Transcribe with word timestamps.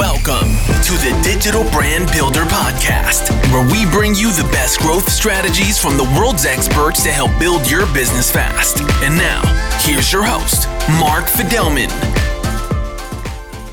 Welcome 0.00 0.48
to 0.84 0.92
the 0.92 1.20
Digital 1.22 1.62
Brand 1.70 2.10
Builder 2.10 2.44
Podcast, 2.44 3.28
where 3.52 3.70
we 3.70 3.84
bring 3.90 4.14
you 4.14 4.32
the 4.32 4.48
best 4.50 4.80
growth 4.80 5.06
strategies 5.10 5.78
from 5.78 5.98
the 5.98 6.04
world's 6.18 6.46
experts 6.46 7.02
to 7.02 7.10
help 7.10 7.38
build 7.38 7.70
your 7.70 7.84
business 7.92 8.30
fast. 8.30 8.80
And 9.02 9.14
now, 9.18 9.42
here's 9.80 10.10
your 10.10 10.24
host, 10.24 10.68
Mark 10.98 11.26
Fidelman. 11.26 11.90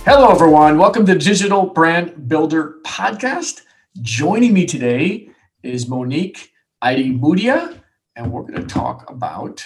Hello, 0.03 0.29
everyone. 0.29 0.77
Welcome 0.77 1.05
to 1.05 1.17
Digital 1.17 1.67
Brand 1.67 2.27
Builder 2.27 2.79
Podcast. 2.85 3.61
Joining 4.01 4.51
me 4.51 4.65
today 4.65 5.29
is 5.63 5.87
Monique 5.87 6.51
Idimudia, 6.83 7.79
and 8.17 8.33
we're 8.33 8.41
going 8.41 8.55
to 8.55 8.67
talk 8.67 9.09
about 9.09 9.65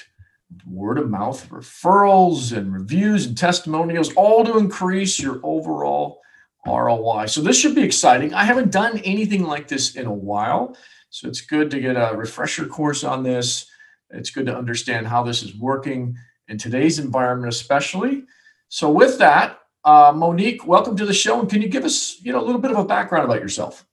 word 0.67 0.99
of 0.99 1.09
mouth 1.09 1.49
referrals 1.49 2.55
and 2.55 2.71
reviews 2.71 3.25
and 3.25 3.35
testimonials, 3.35 4.13
all 4.13 4.45
to 4.45 4.59
increase 4.59 5.19
your 5.19 5.39
overall 5.41 6.21
ROI. 6.65 7.25
So 7.27 7.41
this 7.41 7.57
should 7.57 7.75
be 7.75 7.83
exciting. 7.83 8.33
I 8.33 8.43
haven't 8.43 8.71
done 8.71 8.99
anything 8.99 9.43
like 9.43 9.67
this 9.67 9.95
in 9.95 10.05
a 10.05 10.13
while. 10.13 10.77
So 11.09 11.27
it's 11.27 11.41
good 11.41 11.71
to 11.71 11.79
get 11.79 11.95
a 11.95 12.15
refresher 12.15 12.65
course 12.65 13.03
on 13.03 13.23
this. 13.23 13.67
It's 14.09 14.29
good 14.29 14.45
to 14.45 14.57
understand 14.57 15.07
how 15.07 15.23
this 15.23 15.43
is 15.43 15.55
working 15.55 16.17
in 16.47 16.57
today's 16.57 16.99
environment, 16.99 17.53
especially. 17.53 18.23
So 18.69 18.91
with 18.91 19.17
that, 19.19 19.59
uh, 19.83 20.13
Monique, 20.16 20.67
welcome 20.67 20.95
to 20.97 21.05
the 21.05 21.13
show. 21.13 21.39
And 21.39 21.49
can 21.49 21.61
you 21.61 21.69
give 21.69 21.83
us, 21.83 22.21
you 22.21 22.31
know, 22.31 22.41
a 22.41 22.45
little 22.45 22.61
bit 22.61 22.71
of 22.71 22.77
a 22.77 22.85
background 22.85 23.25
about 23.25 23.41
yourself? 23.41 23.85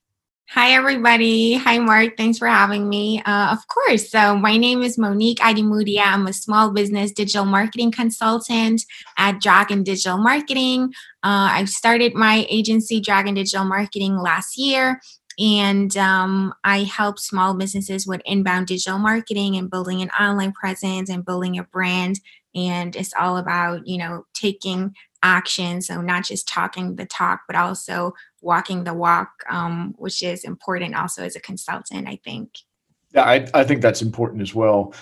Hi, 0.53 0.73
everybody. 0.73 1.57
Hi, 1.57 1.79
Mark. 1.79 2.17
Thanks 2.17 2.39
for 2.39 2.49
having 2.49 2.89
me. 2.89 3.21
Uh, 3.27 3.53
of 3.53 3.69
course. 3.69 4.09
So, 4.09 4.35
my 4.35 4.57
name 4.57 4.83
is 4.83 4.97
Monique 4.97 5.41
Idimudia. 5.41 6.01
I'm 6.07 6.27
a 6.27 6.33
small 6.33 6.71
business 6.71 7.13
digital 7.13 7.45
marketing 7.45 7.93
consultant 7.93 8.81
at 9.19 9.43
Dragon 9.43 9.83
Digital 9.83 10.17
Marketing. 10.17 10.85
Uh, 11.23 11.53
I 11.53 11.65
started 11.67 12.15
my 12.15 12.47
agency, 12.49 12.99
Dragon 12.99 13.35
Digital 13.35 13.67
Marketing, 13.67 14.17
last 14.17 14.57
year. 14.57 15.03
And 15.39 15.95
um, 15.99 16.55
I 16.65 16.85
help 16.85 17.19
small 17.19 17.53
businesses 17.53 18.07
with 18.07 18.23
inbound 18.25 18.69
digital 18.69 18.99
marketing 18.99 19.57
and 19.57 19.71
building 19.71 20.01
an 20.01 20.09
online 20.19 20.53
presence 20.53 21.11
and 21.11 21.27
building 21.27 21.59
a 21.59 21.65
brand. 21.65 22.21
And 22.55 22.97
it's 22.97 23.13
all 23.21 23.37
about, 23.37 23.87
you 23.87 23.99
know, 23.99 24.25
taking 24.33 24.95
action. 25.23 25.83
So, 25.83 26.01
not 26.01 26.25
just 26.25 26.49
talking 26.49 26.97
the 26.97 27.05
talk, 27.05 27.43
but 27.47 27.55
also 27.55 28.15
walking 28.41 28.85
the 28.85 28.95
walk, 28.95 29.31
um, 29.49 29.95
which 29.99 30.23
is 30.23 30.45
important 30.45 30.95
also 30.95 31.25
as 31.25 31.37
a 31.37 31.41
consultant, 31.41 32.09
I 32.09 32.17
think. 32.25 32.59
Yeah, 33.15 33.23
I, 33.23 33.49
I 33.55 33.65
think 33.65 33.83
that's 33.83 34.03
important 34.03 34.43
as 34.43 34.55
well. 34.55 34.95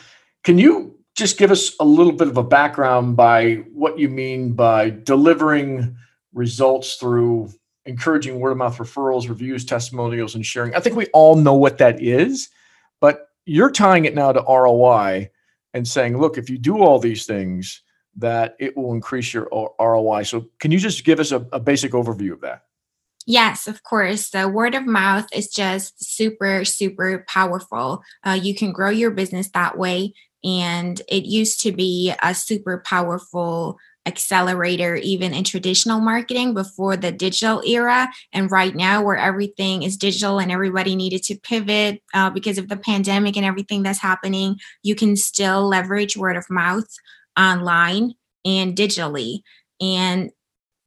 Can 0.44 0.58
you 0.58 0.96
just 1.16 1.38
give 1.38 1.50
us 1.50 1.74
a 1.80 1.84
little 1.84 2.12
bit 2.12 2.28
of 2.28 2.36
a 2.36 2.42
background 2.42 3.16
by 3.16 3.54
what 3.72 3.98
you 3.98 4.08
mean 4.08 4.52
by 4.52 4.90
delivering 4.90 5.96
results 6.32 6.96
through 6.96 7.50
encouraging 7.86 8.38
word 8.38 8.52
of 8.52 8.58
mouth 8.58 8.76
referrals, 8.78 9.28
reviews, 9.28 9.64
testimonials, 9.64 10.34
and 10.34 10.44
sharing? 10.44 10.74
I 10.74 10.80
think 10.80 10.94
we 10.94 11.06
all 11.06 11.36
know 11.36 11.54
what 11.54 11.78
that 11.78 12.02
is, 12.02 12.48
but 13.00 13.28
you're 13.46 13.70
tying 13.70 14.04
it 14.04 14.14
now 14.14 14.32
to 14.32 14.40
ROI 14.40 15.30
and 15.72 15.88
saying, 15.88 16.18
look, 16.18 16.38
if 16.38 16.50
you 16.50 16.58
do 16.58 16.82
all 16.82 16.98
these 16.98 17.26
things, 17.26 17.82
that 18.16 18.56
it 18.58 18.76
will 18.76 18.92
increase 18.92 19.32
your 19.32 19.48
ROI. 19.78 20.22
So, 20.24 20.46
can 20.58 20.70
you 20.70 20.78
just 20.78 21.04
give 21.04 21.20
us 21.20 21.32
a, 21.32 21.46
a 21.52 21.60
basic 21.60 21.92
overview 21.92 22.32
of 22.32 22.40
that? 22.42 22.62
Yes, 23.26 23.66
of 23.66 23.82
course. 23.82 24.30
The 24.30 24.48
word 24.48 24.74
of 24.74 24.86
mouth 24.86 25.26
is 25.32 25.48
just 25.48 26.02
super, 26.04 26.64
super 26.64 27.24
powerful. 27.28 28.02
Uh, 28.24 28.38
you 28.40 28.54
can 28.54 28.72
grow 28.72 28.90
your 28.90 29.10
business 29.10 29.50
that 29.52 29.76
way. 29.76 30.14
And 30.44 31.00
it 31.08 31.24
used 31.24 31.60
to 31.62 31.72
be 31.72 32.12
a 32.22 32.34
super 32.34 32.82
powerful 32.86 33.78
accelerator, 34.06 34.94
even 34.94 35.34
in 35.34 35.42
traditional 35.42 35.98
marketing 36.00 36.54
before 36.54 36.96
the 36.96 37.10
digital 37.10 37.60
era. 37.66 38.08
And 38.32 38.48
right 38.52 38.76
now, 38.76 39.02
where 39.02 39.16
everything 39.16 39.82
is 39.82 39.96
digital 39.96 40.38
and 40.38 40.52
everybody 40.52 40.94
needed 40.94 41.24
to 41.24 41.34
pivot 41.40 42.00
uh, 42.14 42.30
because 42.30 42.58
of 42.58 42.68
the 42.68 42.76
pandemic 42.76 43.36
and 43.36 43.44
everything 43.44 43.82
that's 43.82 43.98
happening, 43.98 44.56
you 44.84 44.94
can 44.94 45.16
still 45.16 45.66
leverage 45.66 46.16
word 46.16 46.36
of 46.36 46.48
mouth 46.48 46.86
online 47.36 48.12
and 48.44 48.76
digitally. 48.76 49.40
And 49.80 50.30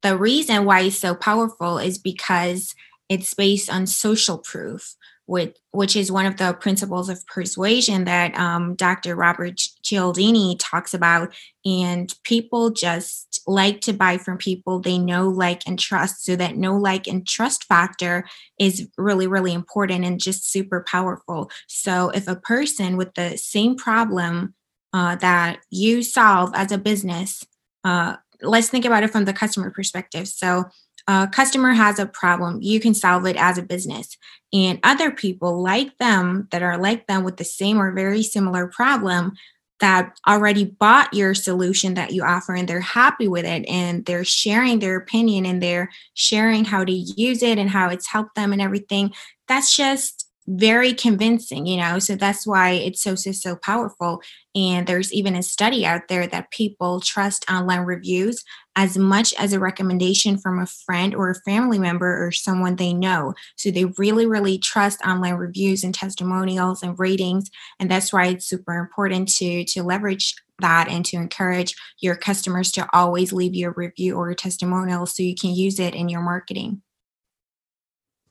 the 0.01 0.17
reason 0.17 0.65
why 0.65 0.81
it's 0.81 0.97
so 0.97 1.15
powerful 1.15 1.77
is 1.77 1.97
because 1.97 2.75
it's 3.09 3.33
based 3.33 3.71
on 3.71 3.87
social 3.87 4.37
proof, 4.37 4.95
which, 5.25 5.57
which 5.71 5.95
is 5.95 6.11
one 6.11 6.25
of 6.25 6.37
the 6.37 6.53
principles 6.53 7.09
of 7.09 7.25
persuasion 7.25 8.05
that 8.05 8.35
um, 8.35 8.75
Dr. 8.75 9.15
Robert 9.15 9.59
Cialdini 9.83 10.55
talks 10.57 10.93
about. 10.93 11.33
And 11.65 12.13
people 12.23 12.69
just 12.69 13.41
like 13.47 13.81
to 13.81 13.93
buy 13.93 14.17
from 14.17 14.37
people 14.37 14.79
they 14.79 14.97
know, 14.99 15.27
like, 15.27 15.63
and 15.67 15.77
trust. 15.77 16.23
So 16.23 16.35
that 16.35 16.55
know, 16.55 16.77
like, 16.77 17.07
and 17.07 17.27
trust 17.27 17.63
factor 17.65 18.25
is 18.59 18.87
really, 18.97 19.27
really 19.27 19.53
important 19.53 20.05
and 20.05 20.19
just 20.19 20.51
super 20.51 20.85
powerful. 20.87 21.49
So 21.67 22.09
if 22.09 22.27
a 22.27 22.35
person 22.35 22.95
with 22.95 23.15
the 23.15 23.37
same 23.37 23.75
problem 23.75 24.53
uh, 24.93 25.15
that 25.17 25.59
you 25.69 26.03
solve 26.03 26.51
as 26.55 26.71
a 26.71 26.77
business 26.77 27.43
uh, 27.83 28.15
let's 28.41 28.69
think 28.69 28.85
about 28.85 29.03
it 29.03 29.11
from 29.11 29.25
the 29.25 29.33
customer 29.33 29.71
perspective. 29.71 30.27
So, 30.27 30.65
a 31.07 31.27
customer 31.27 31.73
has 31.73 31.97
a 31.97 32.05
problem, 32.05 32.59
you 32.61 32.79
can 32.79 32.93
solve 32.93 33.25
it 33.25 33.35
as 33.35 33.57
a 33.57 33.63
business. 33.63 34.15
And 34.53 34.79
other 34.83 35.11
people 35.11 35.61
like 35.61 35.97
them 35.97 36.47
that 36.51 36.61
are 36.61 36.77
like 36.77 37.07
them 37.07 37.23
with 37.23 37.37
the 37.37 37.43
same 37.43 37.79
or 37.79 37.91
very 37.91 38.21
similar 38.21 38.67
problem 38.67 39.33
that 39.79 40.17
already 40.27 40.65
bought 40.65 41.13
your 41.13 41.33
solution 41.33 41.93
that 41.93 42.11
you 42.11 42.23
offer 42.23 42.53
and 42.53 42.67
they're 42.67 42.81
happy 42.81 43.27
with 43.27 43.45
it 43.45 43.65
and 43.67 44.05
they're 44.05 44.25
sharing 44.25 44.79
their 44.79 44.97
opinion 44.97 45.45
and 45.45 45.63
they're 45.63 45.89
sharing 46.13 46.65
how 46.65 46.83
to 46.83 46.91
use 46.91 47.41
it 47.41 47.57
and 47.57 47.69
how 47.69 47.89
it's 47.89 48.07
helped 48.07 48.35
them 48.35 48.51
and 48.51 48.61
everything. 48.61 49.11
That's 49.47 49.75
just 49.75 50.28
very 50.49 50.93
convincing, 50.93 51.67
you 51.67 51.77
know. 51.77 51.99
So 51.99 52.15
that's 52.15 52.47
why 52.47 52.71
it's 52.71 53.03
so, 53.03 53.13
so, 53.13 53.31
so 53.31 53.55
powerful. 53.55 54.21
And 54.55 54.87
there's 54.87 55.13
even 55.13 55.35
a 55.35 55.43
study 55.43 55.85
out 55.85 56.07
there 56.09 56.25
that 56.25 56.49
people 56.49 57.01
trust 57.01 57.45
online 57.51 57.81
reviews 57.81 58.43
as 58.75 58.97
much 58.97 59.31
as 59.35 59.53
a 59.53 59.59
recommendation 59.59 60.39
from 60.39 60.59
a 60.59 60.65
friend 60.65 61.13
or 61.13 61.29
a 61.29 61.41
family 61.41 61.77
member 61.77 62.25
or 62.25 62.31
someone 62.31 62.77
they 62.77 62.93
know. 62.93 63.35
So 63.57 63.69
they 63.69 63.85
really, 63.99 64.25
really 64.25 64.57
trust 64.57 65.01
online 65.05 65.35
reviews 65.35 65.83
and 65.83 65.93
testimonials 65.93 66.81
and 66.81 66.97
ratings. 66.97 67.51
And 67.79 67.91
that's 67.91 68.11
why 68.11 68.27
it's 68.27 68.47
super 68.47 68.73
important 68.73 69.29
to, 69.35 69.63
to 69.65 69.83
leverage 69.83 70.33
that 70.61 70.89
and 70.89 71.05
to 71.05 71.17
encourage 71.17 71.75
your 71.99 72.15
customers 72.15 72.71
to 72.71 72.87
always 72.91 73.31
leave 73.31 73.53
you 73.53 73.69
a 73.69 73.73
review 73.73 74.15
or 74.15 74.31
a 74.31 74.35
testimonial 74.35 75.05
so 75.05 75.21
you 75.21 75.35
can 75.35 75.53
use 75.53 75.79
it 75.79 75.93
in 75.93 76.09
your 76.09 76.21
marketing. 76.21 76.81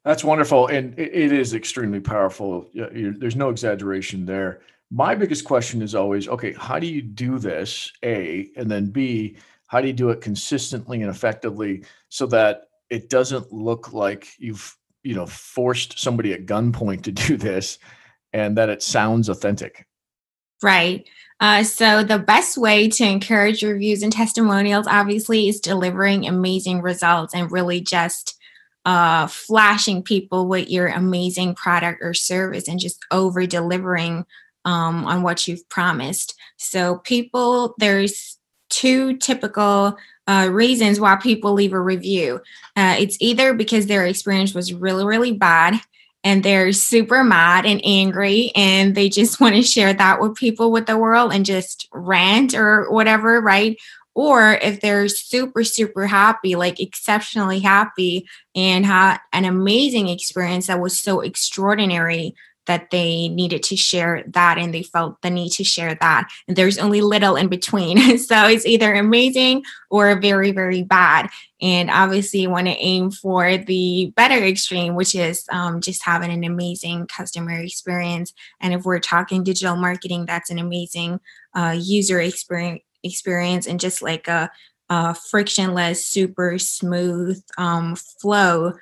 That's 0.05 0.25
wonderful, 0.25 0.69
and 0.69 0.99
it 0.99 1.33
is 1.33 1.55
extremely 1.55 2.01
powerful. 2.01 2.71
There's 2.73 3.37
no 3.37 3.51
exaggeration 3.51 4.25
there. 4.25 4.63
My 4.91 5.15
biggest 5.15 5.45
question 5.45 5.83
is 5.83 5.95
always, 5.95 6.29
okay, 6.29 6.53
how 6.53 6.79
do 6.79 6.87
you 6.87 7.03
do 7.03 7.39
this? 7.39 7.93
A, 8.05 8.49
and 8.57 8.71
then 8.71 8.87
B, 8.87 9.37
how 9.67 9.81
do 9.81 9.87
you 9.87 9.93
do 9.93 10.09
it 10.11 10.21
consistently 10.21 11.03
and 11.03 11.11
effectively 11.11 11.85
so 12.09 12.27
that 12.27 12.69
it 12.89 13.11
doesn't 13.11 13.53
look 13.53 13.93
like 13.93 14.29
you've 14.39 14.75
you 15.03 15.15
know 15.15 15.27
forced 15.27 15.99
somebody 15.99 16.33
at 16.33 16.47
gunpoint 16.47 17.03
to 17.03 17.13
do 17.29 17.37
this, 17.37 17.79
and 18.33 18.57
that 18.57 18.69
it 18.69 18.83
sounds 18.83 19.29
authentic. 19.29 19.87
Right. 20.63 21.09
Uh, 21.41 21.63
so 21.63 22.03
the 22.03 22.19
best 22.19 22.59
way 22.59 22.89
to 22.89 23.05
encourage 23.05 23.63
reviews 23.63 24.03
and 24.03 24.13
testimonials, 24.13 24.89
obviously, 24.89 25.49
is 25.49 25.61
delivering 25.61 26.27
amazing 26.27 26.83
results 26.83 27.33
and 27.33 27.53
really 27.53 27.81
just 27.81 28.38
uh, 28.85 29.27
flashing 29.27 30.03
people 30.03 30.49
with 30.49 30.69
your 30.69 30.87
amazing 30.89 31.55
product 31.55 32.01
or 32.03 32.15
service 32.15 32.69
and 32.69 32.81
just 32.81 33.05
over 33.11 33.47
delivering 33.47 34.25
um, 34.65 35.05
on 35.05 35.23
what 35.23 35.47
you've 35.47 35.69
promised. 35.69 36.35
So, 36.57 36.99
people, 36.99 37.75
there's 37.79 38.39
two 38.71 39.17
typical 39.17 39.97
uh, 40.27 40.49
reasons 40.51 41.01
why 41.01 41.17
people 41.17 41.53
leave 41.53 41.73
a 41.73 41.81
review. 41.81 42.41
Uh, 42.77 42.97
it's 42.99 43.17
either 43.21 43.55
because 43.55 43.87
their 43.87 44.07
experience 44.07 44.55
was 44.55 44.73
really, 44.73 45.05
really 45.05 45.33
bad 45.33 45.81
and 46.25 46.43
they're 46.43 46.73
super 46.73 47.25
mad 47.25 47.65
and 47.65 47.81
angry 47.85 48.53
and 48.55 48.95
they 48.95 49.09
just 49.09 49.41
want 49.41 49.55
to 49.55 49.63
share 49.63 49.95
that 49.95 50.21
with 50.21 50.37
people 50.37 50.71
with 50.71 50.87
the 50.87 50.99
world 50.99 51.33
and 51.33 51.47
just 51.47 51.89
rant 51.93 52.55
or 52.55 52.91
whatever, 52.91 53.41
right? 53.41 53.79
Or 54.19 54.55
if 54.63 54.81
they're 54.81 55.07
super 55.07 55.63
super 55.63 56.05
happy 56.05 56.57
like 56.57 56.81
exceptionally 56.81 57.61
happy 57.61 58.27
and 58.57 58.85
had 58.85 59.17
an 59.33 59.45
amazing 59.45 60.09
experience 60.09 60.67
that 60.67 60.81
was 60.81 60.99
so 60.99 61.21
extraordinary 61.21 62.35
that 62.67 62.91
they 62.91 63.29
needed 63.29 63.63
to 63.63 63.77
share 63.77 64.25
that 64.27 64.59
and 64.59 64.75
they 64.75 64.83
felt 64.83 65.23
the 65.23 65.31
need 65.31 65.51
to 65.51 65.65
share 65.65 65.95
that. 65.95 66.29
And 66.47 66.57
there's 66.57 66.77
only 66.77 67.01
little 67.01 67.35
in 67.35 67.49
between. 67.49 67.99
So 68.19 68.47
it's 68.47 68.67
either 68.67 68.93
amazing 68.93 69.63
or 69.89 70.21
very 70.21 70.51
very 70.51 70.83
bad. 70.83 71.31
And 71.63 71.89
obviously 71.89 72.41
you 72.41 72.51
want 72.51 72.67
to 72.67 72.73
aim 72.73 73.11
for 73.13 73.57
the 73.57 74.13
better 74.17 74.45
extreme 74.45 74.97
which 74.97 75.15
is 75.15 75.45
um, 75.51 75.81
just 75.81 76.05
having 76.05 76.33
an 76.33 76.43
amazing 76.43 77.07
customer 77.07 77.53
experience. 77.53 78.35
And 78.61 78.75
if 78.75 78.85
we're 78.85 78.99
talking 78.99 79.45
digital 79.45 79.77
marketing 79.77 80.27
that's 80.27 80.51
an 80.51 80.59
amazing 80.59 81.21
uh, 81.55 81.77
user 81.79 82.21
experience 82.21 82.83
experience 83.09 83.67
and 83.67 83.81
just 83.81 84.03
like 84.03 84.29
a 84.29 84.51
uh, 84.91 85.13
frictionless, 85.13 86.07
super 86.07 86.59
smooth 86.59 87.43
um, 87.59 87.97
flow 87.97 88.75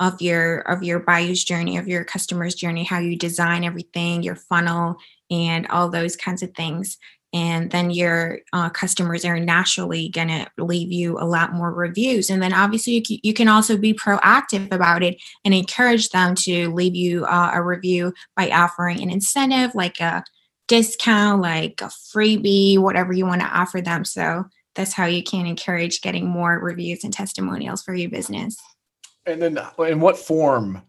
of 0.00 0.20
your 0.20 0.58
of 0.60 0.82
your 0.82 1.00
buyer's 1.00 1.44
journey, 1.44 1.76
of 1.76 1.88
your 1.88 2.04
customer's 2.04 2.54
journey, 2.54 2.84
how 2.84 2.98
you 2.98 3.16
design 3.16 3.64
everything, 3.64 4.22
your 4.22 4.36
funnel, 4.36 4.96
and 5.30 5.66
all 5.68 5.88
those 5.88 6.16
kinds 6.16 6.42
of 6.42 6.52
things. 6.54 6.98
And 7.32 7.72
then 7.72 7.90
your 7.90 8.40
uh, 8.52 8.70
customers 8.70 9.24
are 9.24 9.40
naturally 9.40 10.08
going 10.08 10.28
to 10.28 10.46
leave 10.56 10.92
you 10.92 11.18
a 11.18 11.26
lot 11.26 11.52
more 11.52 11.72
reviews. 11.72 12.30
And 12.30 12.40
then 12.40 12.52
obviously, 12.52 13.04
you 13.08 13.18
you 13.22 13.34
can 13.34 13.48
also 13.48 13.76
be 13.76 13.94
proactive 13.94 14.72
about 14.72 15.02
it 15.02 15.16
and 15.44 15.54
encourage 15.54 16.10
them 16.10 16.34
to 16.36 16.72
leave 16.72 16.94
you 16.94 17.24
uh, 17.24 17.52
a 17.54 17.62
review 17.62 18.12
by 18.36 18.50
offering 18.50 19.00
an 19.00 19.10
incentive 19.10 19.74
like 19.74 20.00
a 20.00 20.24
discount, 20.68 21.42
like 21.42 21.80
a 21.80 21.90
freebie, 22.14 22.78
whatever 22.78 23.12
you 23.12 23.26
want 23.26 23.40
to 23.40 23.46
offer 23.46 23.80
them. 23.80 24.04
So 24.04 24.44
that's 24.74 24.92
how 24.92 25.06
you 25.06 25.22
can 25.22 25.46
encourage 25.46 26.00
getting 26.00 26.28
more 26.28 26.58
reviews 26.58 27.04
and 27.04 27.12
testimonials 27.12 27.82
for 27.82 27.94
your 27.94 28.10
business. 28.10 28.56
And 29.26 29.40
then, 29.40 29.58
in 29.78 30.00
what 30.00 30.18
form 30.18 30.82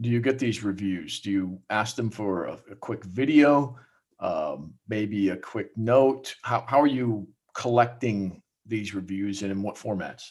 do 0.00 0.08
you 0.08 0.20
get 0.20 0.38
these 0.38 0.62
reviews? 0.62 1.20
Do 1.20 1.30
you 1.30 1.60
ask 1.70 1.96
them 1.96 2.10
for 2.10 2.46
a, 2.46 2.58
a 2.70 2.76
quick 2.76 3.04
video, 3.04 3.76
um, 4.20 4.74
maybe 4.88 5.30
a 5.30 5.36
quick 5.36 5.70
note? 5.76 6.34
How, 6.42 6.64
how 6.66 6.80
are 6.80 6.86
you 6.86 7.28
collecting 7.54 8.42
these 8.66 8.94
reviews 8.94 9.42
and 9.42 9.52
in 9.52 9.62
what 9.62 9.76
formats? 9.76 10.24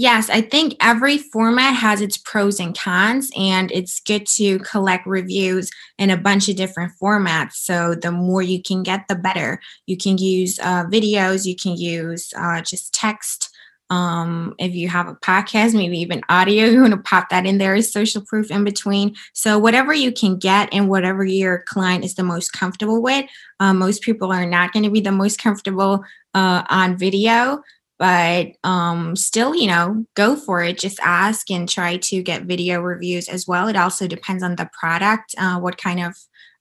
Yes, 0.00 0.30
I 0.30 0.42
think 0.42 0.76
every 0.80 1.18
format 1.18 1.74
has 1.74 2.00
its 2.00 2.16
pros 2.16 2.60
and 2.60 2.78
cons, 2.78 3.32
and 3.36 3.72
it's 3.72 3.98
good 3.98 4.26
to 4.36 4.60
collect 4.60 5.08
reviews 5.08 5.72
in 5.98 6.08
a 6.10 6.16
bunch 6.16 6.48
of 6.48 6.54
different 6.54 6.92
formats. 7.02 7.54
So, 7.54 7.96
the 7.96 8.12
more 8.12 8.40
you 8.40 8.62
can 8.62 8.84
get, 8.84 9.08
the 9.08 9.16
better. 9.16 9.58
You 9.86 9.96
can 9.96 10.16
use 10.16 10.60
uh, 10.60 10.84
videos, 10.84 11.46
you 11.46 11.56
can 11.56 11.76
use 11.76 12.32
uh, 12.38 12.60
just 12.60 12.94
text. 12.94 13.50
Um, 13.90 14.54
if 14.60 14.72
you 14.72 14.86
have 14.88 15.08
a 15.08 15.16
podcast, 15.16 15.74
maybe 15.74 15.98
even 15.98 16.20
audio, 16.28 16.66
you 16.70 16.80
want 16.80 16.92
to 16.92 17.00
pop 17.00 17.30
that 17.30 17.44
in 17.44 17.58
there 17.58 17.74
as 17.74 17.90
social 17.92 18.22
proof 18.22 18.52
in 18.52 18.62
between. 18.62 19.16
So, 19.32 19.58
whatever 19.58 19.92
you 19.92 20.12
can 20.12 20.38
get 20.38 20.68
and 20.72 20.88
whatever 20.88 21.24
your 21.24 21.64
client 21.66 22.04
is 22.04 22.14
the 22.14 22.22
most 22.22 22.52
comfortable 22.52 23.02
with, 23.02 23.24
uh, 23.58 23.74
most 23.74 24.02
people 24.02 24.30
are 24.30 24.46
not 24.46 24.72
going 24.72 24.84
to 24.84 24.90
be 24.90 25.00
the 25.00 25.10
most 25.10 25.42
comfortable 25.42 26.04
uh, 26.34 26.62
on 26.70 26.96
video 26.96 27.64
but 27.98 28.52
um, 28.64 29.16
still 29.16 29.54
you 29.54 29.66
know 29.66 30.04
go 30.14 30.36
for 30.36 30.62
it. 30.62 30.78
Just 30.78 31.00
ask 31.02 31.50
and 31.50 31.68
try 31.68 31.96
to 31.98 32.22
get 32.22 32.44
video 32.44 32.80
reviews 32.80 33.28
as 33.28 33.46
well. 33.46 33.68
It 33.68 33.76
also 33.76 34.06
depends 34.06 34.42
on 34.42 34.56
the 34.56 34.70
product 34.78 35.34
uh, 35.38 35.58
what 35.58 35.78
kind 35.78 36.00
of 36.00 36.14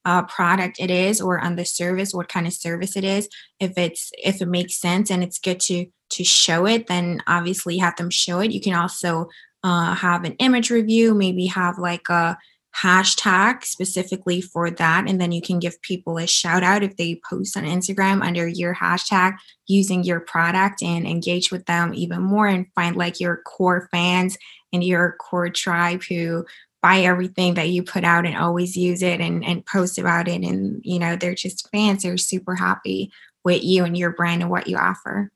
uh, 0.06 0.24
product 0.24 0.80
it 0.80 0.90
is 0.90 1.20
or 1.20 1.40
on 1.40 1.58
the 1.58 1.66
service 1.66 2.14
what 2.14 2.30
kind 2.30 2.48
of 2.48 2.54
service 2.54 2.96
it 2.96 3.04
is. 3.04 3.30
If 3.60 3.78
it's 3.78 4.12
if 4.18 4.42
it 4.42 4.48
makes 4.48 4.76
sense 4.80 5.12
and 5.12 5.24
it's 5.24 5.40
good 5.40 5.60
to 5.62 5.86
to 6.10 6.24
show 6.24 6.66
it 6.66 6.88
then 6.88 7.22
obviously 7.28 7.78
have 7.78 7.96
them 7.98 8.10
show 8.10 8.40
it. 8.40 8.52
You 8.52 8.62
can 8.62 8.74
also 8.74 9.28
uh, 9.64 9.94
have 9.96 10.24
an 10.24 10.34
image 10.40 10.70
review 10.70 11.14
maybe 11.14 11.48
have 11.48 11.78
like 11.78 12.08
a 12.10 12.38
hashtag 12.82 13.64
specifically 13.64 14.40
for 14.42 14.70
that. 14.70 15.10
And 15.10 15.20
then 15.20 15.32
you 15.32 15.42
can 15.42 15.60
give 15.60 15.82
people 15.82 16.18
a 16.18 16.28
shout 16.28 16.64
out 16.64 16.84
if 16.84 16.96
they 16.96 17.20
post 17.28 17.58
on 17.58 17.64
Instagram 17.64 18.22
under 18.22 18.48
your 18.48 18.76
hashtag 18.76 19.36
using 19.66 20.04
your 20.04 20.20
product 20.20 20.84
and 20.84 21.08
engage 21.08 21.52
with 21.52 21.66
them 21.66 21.94
even 21.94 22.22
more 22.22 22.48
and 22.48 22.68
find 22.76 22.96
like 22.96 23.20
your 23.20 23.38
core 23.38 23.88
fans 23.92 24.38
and 24.72 24.84
your 24.84 25.16
core 25.20 25.50
tribe 25.50 26.04
who 26.04 26.46
buy 26.84 27.00
everything 27.00 27.56
that 27.56 27.70
you 27.70 27.82
put 27.82 28.04
out 28.04 28.26
and 28.26 28.38
always 28.38 28.78
use 28.78 29.02
it 29.02 29.20
and, 29.20 29.44
and 29.44 29.66
post 29.66 29.98
about 29.98 30.28
it. 30.28 30.44
And, 30.44 30.80
you 30.84 31.00
know, 31.00 31.16
they're 31.16 31.34
just 31.34 31.70
fans. 31.72 32.04
They're 32.04 32.18
super 32.18 32.56
happy 32.56 33.12
with 33.44 33.64
you 33.64 33.86
and 33.86 33.98
your 33.98 34.12
brand 34.12 34.44
and 34.44 34.52
what 34.52 34.68
you 34.68 34.78
offer. 34.78 35.32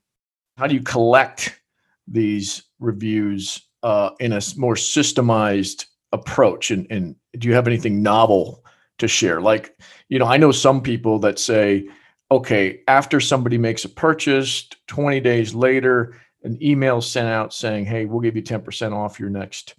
How 0.56 0.68
do 0.68 0.74
you 0.74 0.82
collect 0.82 1.60
these 2.06 2.62
reviews 2.78 3.60
uh, 3.82 4.10
in 4.20 4.32
a 4.32 4.40
more 4.56 4.74
systemized 4.74 5.86
approach 6.12 6.70
and, 6.70 6.86
and 6.90 7.16
do 7.38 7.48
you 7.48 7.54
have 7.54 7.66
anything 7.66 8.02
novel 8.02 8.64
to 8.98 9.08
share? 9.08 9.40
Like 9.40 9.76
you 10.12 10.18
know 10.18 10.26
i 10.26 10.36
know 10.36 10.52
some 10.52 10.82
people 10.82 11.18
that 11.18 11.38
say 11.38 11.88
okay 12.30 12.80
after 12.86 13.18
somebody 13.18 13.56
makes 13.56 13.86
a 13.86 13.88
purchase 13.88 14.68
20 14.88 15.20
days 15.20 15.54
later 15.54 16.14
an 16.42 16.62
email 16.62 17.00
sent 17.00 17.28
out 17.28 17.54
saying 17.54 17.86
hey 17.86 18.04
we'll 18.04 18.20
give 18.20 18.36
you 18.36 18.42
10% 18.42 18.92
off 18.92 19.18
your 19.18 19.30
next 19.30 19.74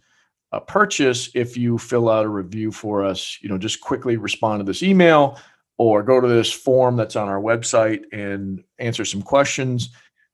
uh, 0.51 0.59
purchase 0.59 1.29
if 1.35 1.55
you 1.55 1.77
fill 1.77 2.09
out 2.09 2.25
a 2.25 2.29
review 2.29 2.71
for 2.71 3.03
us 3.03 3.37
you 3.41 3.49
know 3.49 3.59
just 3.59 3.79
quickly 3.79 4.17
respond 4.17 4.59
to 4.59 4.63
this 4.63 4.81
email 4.81 5.39
or 5.77 6.01
go 6.01 6.19
to 6.19 6.27
this 6.27 6.51
form 6.51 6.95
that's 6.95 7.15
on 7.15 7.29
our 7.29 7.39
website 7.39 8.01
and 8.11 8.63
answer 8.79 9.05
some 9.05 9.21
questions 9.21 9.89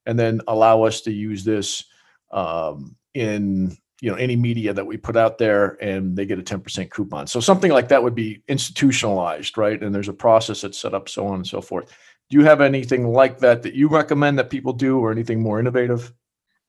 and 0.06 0.18
then 0.18 0.40
allow 0.48 0.84
us 0.84 1.02
to 1.02 1.12
use 1.12 1.44
this 1.44 1.84
um, 2.32 2.96
in 3.14 3.78
you 4.02 4.10
know 4.10 4.16
any 4.16 4.36
media 4.36 4.74
that 4.74 4.86
we 4.86 4.98
put 4.98 5.18
out 5.18 5.38
there 5.38 5.78
and 5.82 6.16
they 6.16 6.26
get 6.26 6.40
a 6.40 6.44
10% 6.44 6.90
coupon 6.90 7.28
so 7.28 7.40
something 7.40 7.72
like 7.72 7.88
that 7.90 8.02
would 8.02 8.16
be 8.16 8.42
institutionalized 8.48 9.58
right 9.58 9.82
and 9.82 9.94
there's 9.94 10.10
a 10.10 10.14
process 10.14 10.62
that's 10.62 10.80
set 10.80 10.94
up 10.94 11.10
so 11.10 11.28
on 11.28 11.36
and 11.36 11.48
so 11.48 11.62
forth 11.62 11.92
do 12.30 12.38
you 12.38 12.46
have 12.46 12.62
anything 12.62 13.08
like 13.08 13.40
that 13.40 13.64
that 13.64 13.74
you 13.74 13.88
recommend 13.88 14.38
that 14.38 14.50
people 14.50 14.74
do 14.74 15.00
or 15.00 15.12
anything 15.12 15.42
more 15.42 15.60
innovative 15.60 16.14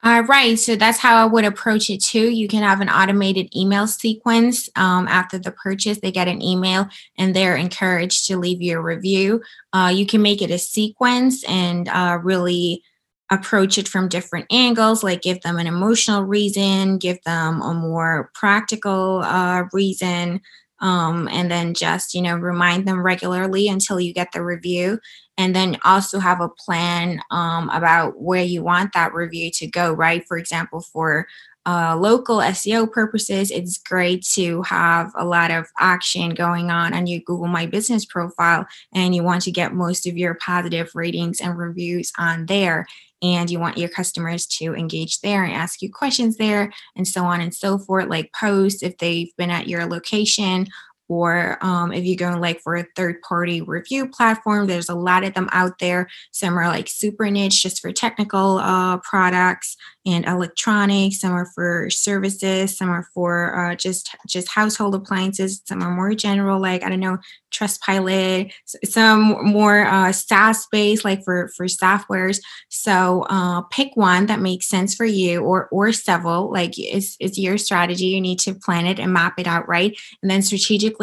uh, 0.03 0.23
right. 0.29 0.59
So 0.59 0.77
that's 0.77 0.99
how 0.99 1.17
I 1.17 1.27
would 1.27 1.45
approach 1.45 1.91
it 1.91 2.03
too. 2.03 2.31
You 2.31 2.49
can 2.49 2.63
have 2.63 2.81
an 2.81 2.89
automated 2.89 3.55
email 3.55 3.87
sequence 3.87 4.69
um, 4.77 5.07
after 5.09 5.39
the 5.39 5.53
purchase. 5.53 6.01
They 6.01 6.11
get 6.11 6.27
an 6.27 6.41
email 6.41 6.89
and 7.19 7.37
they're 7.37 7.57
encouraged 7.57 8.27
to 8.29 8.39
leave 8.39 8.63
you 8.63 8.79
a 8.79 8.83
review. 8.83 9.43
Uh, 9.75 9.93
you 9.95 10.07
can 10.07 10.23
make 10.23 10.41
it 10.41 10.51
a 10.51 10.59
sequence 10.59 11.45
and 11.45 11.87
uh, 11.89 12.19
really 12.23 12.83
approach 13.31 13.79
it 13.79 13.89
from 13.89 14.09
different 14.09 14.47
angles, 14.51 15.03
like 15.05 15.23
give 15.23 15.41
them 15.43 15.59
an 15.59 15.67
emotional 15.67 16.25
reason, 16.25 16.99
give 16.99 17.23
them 17.23 17.63
a 17.63 17.73
more 17.73 18.31
practical 18.35 19.23
uh, 19.25 19.65
reason, 19.73 20.41
um, 20.81 21.29
and 21.31 21.51
then 21.51 21.75
just, 21.75 22.15
you 22.15 22.23
know, 22.23 22.37
remind 22.37 22.89
them 22.89 23.03
regularly 23.03 23.69
until 23.69 24.01
you 24.01 24.13
get 24.13 24.33
the 24.33 24.43
review. 24.43 24.99
And 25.39 25.55
then 25.55 25.79
also 25.85 26.19
have 26.19 26.41
a 26.41 26.49
plan 26.49 27.21
um, 27.31 27.71
about 27.71 28.21
where 28.21 28.43
you 28.45 28.63
want 28.63 28.93
that 28.93 29.15
review 29.15 29.51
to 29.53 29.67
go, 29.67 29.93
right? 29.93 30.27
For 30.27 30.37
example, 30.37 30.81
for 30.81 31.27
uh, 31.67 31.97
local 31.97 32.39
SEO 32.39 32.91
purposes, 32.91 33.51
it's 33.51 33.79
great 33.79 34.23
to 34.33 34.63
have 34.63 35.13
a 35.17 35.25
lot 35.25 35.51
of 35.51 35.67
action 35.79 36.31
going 36.31 36.71
on 36.71 36.93
on 36.95 37.07
your 37.07 37.21
Google 37.21 37.47
My 37.49 37.67
Business 37.67 38.05
profile, 38.05 38.67
and 38.95 39.15
you 39.15 39.23
want 39.23 39.43
to 39.43 39.51
get 39.51 39.75
most 39.75 40.07
of 40.07 40.17
your 40.17 40.35
positive 40.35 40.91
ratings 40.95 41.41
and 41.41 41.59
reviews 41.59 42.13
on 42.19 42.47
there 42.47 42.87
and 43.23 43.51
you 43.51 43.59
want 43.59 43.79
your 43.79 43.89
customers 43.89 44.47
to 44.47 44.75
engage 44.75 45.21
there 45.21 45.45
and 45.45 45.53
ask 45.53 45.83
you 45.83 45.91
questions 45.93 46.37
there 46.37 46.73
and 46.97 47.07
so 47.07 47.25
on 47.25 47.41
and 47.41 47.55
so 47.55 47.79
forth 47.79 48.09
like 48.09 48.33
post 48.39 48.83
if 48.83 48.97
they've 48.99 49.35
been 49.37 49.51
at 49.51 49.69
your 49.69 49.87
location 49.87 50.67
or 51.11 51.59
um, 51.61 51.93
if 51.93 52.05
you're 52.05 52.17
going 52.17 52.41
like 52.41 52.61
for 52.61 52.77
a 52.77 52.87
third 52.95 53.21
party 53.23 53.61
review 53.61 54.09
platform 54.09 54.69
there's 54.69 54.89
a 54.89 54.95
lot 54.95 55.25
of 55.25 55.35
them 55.35 55.49
out 55.51 55.77
there 55.81 56.09
some 56.31 56.57
are 56.57 56.69
like 56.69 56.89
super 56.89 57.29
niche 57.29 57.63
just 57.63 57.81
for 57.81 57.91
technical 57.91 58.59
uh, 58.59 58.97
products 58.99 59.77
and 60.07 60.25
electronics 60.25 61.21
some 61.21 61.33
are 61.33 61.51
for 61.53 61.91
services 61.91 62.79
some 62.79 62.89
are 62.89 63.09
for 63.13 63.59
uh, 63.59 63.75
just 63.75 64.15
just 64.29 64.49
household 64.49 64.95
appliances 64.95 65.61
some 65.67 65.83
are 65.83 65.91
more 65.91 66.15
general 66.15 66.61
like 66.61 66.85
i 66.85 66.89
don't 66.89 67.01
know 67.01 67.19
Trustpilot, 67.51 68.53
some 68.85 69.45
more 69.45 69.85
uh, 69.85 70.13
SaaS 70.13 70.67
based, 70.71 71.05
like 71.05 71.25
for 71.25 71.49
for 71.57 71.67
softwares. 71.67 72.41
So 72.69 73.27
uh, 73.29 73.63
pick 73.63 73.91
one 73.95 74.27
that 74.27 74.41
makes 74.41 74.69
sense 74.69 74.95
for 74.95 75.05
you, 75.05 75.41
or 75.43 75.69
or 75.71 75.93
several. 75.93 76.53
Like 76.53 76.75
it's 76.77 77.17
it's 77.19 77.39
your 77.39 77.59
strategy. 77.59 78.07
You 78.07 78.21
need 78.21 78.39
to 78.41 78.55
plan 78.55 78.87
it 78.87 78.99
and 79.01 79.13
map 79.13 79.39
it 79.39 79.47
out 79.47 79.69
right, 79.69 79.99
and 80.23 80.31
then 80.31 80.43
strategically 80.43 81.00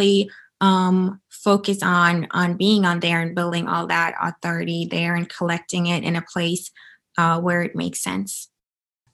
um, 0.62 1.22
focus 1.30 1.82
on 1.84 2.28
on 2.32 2.58
being 2.58 2.86
on 2.86 3.00
there 3.00 3.22
and 3.22 3.36
building 3.36 3.68
all 3.68 3.88
that 3.88 4.16
authority 4.22 4.88
there 4.90 5.16
and 5.16 5.30
collecting 5.30 5.88
it 5.88 6.04
in 6.04 6.16
a 6.16 6.22
place 6.22 6.72
uh, 7.18 7.40
where 7.40 7.62
it 7.62 7.76
makes 7.76 8.02
sense. 8.02 8.50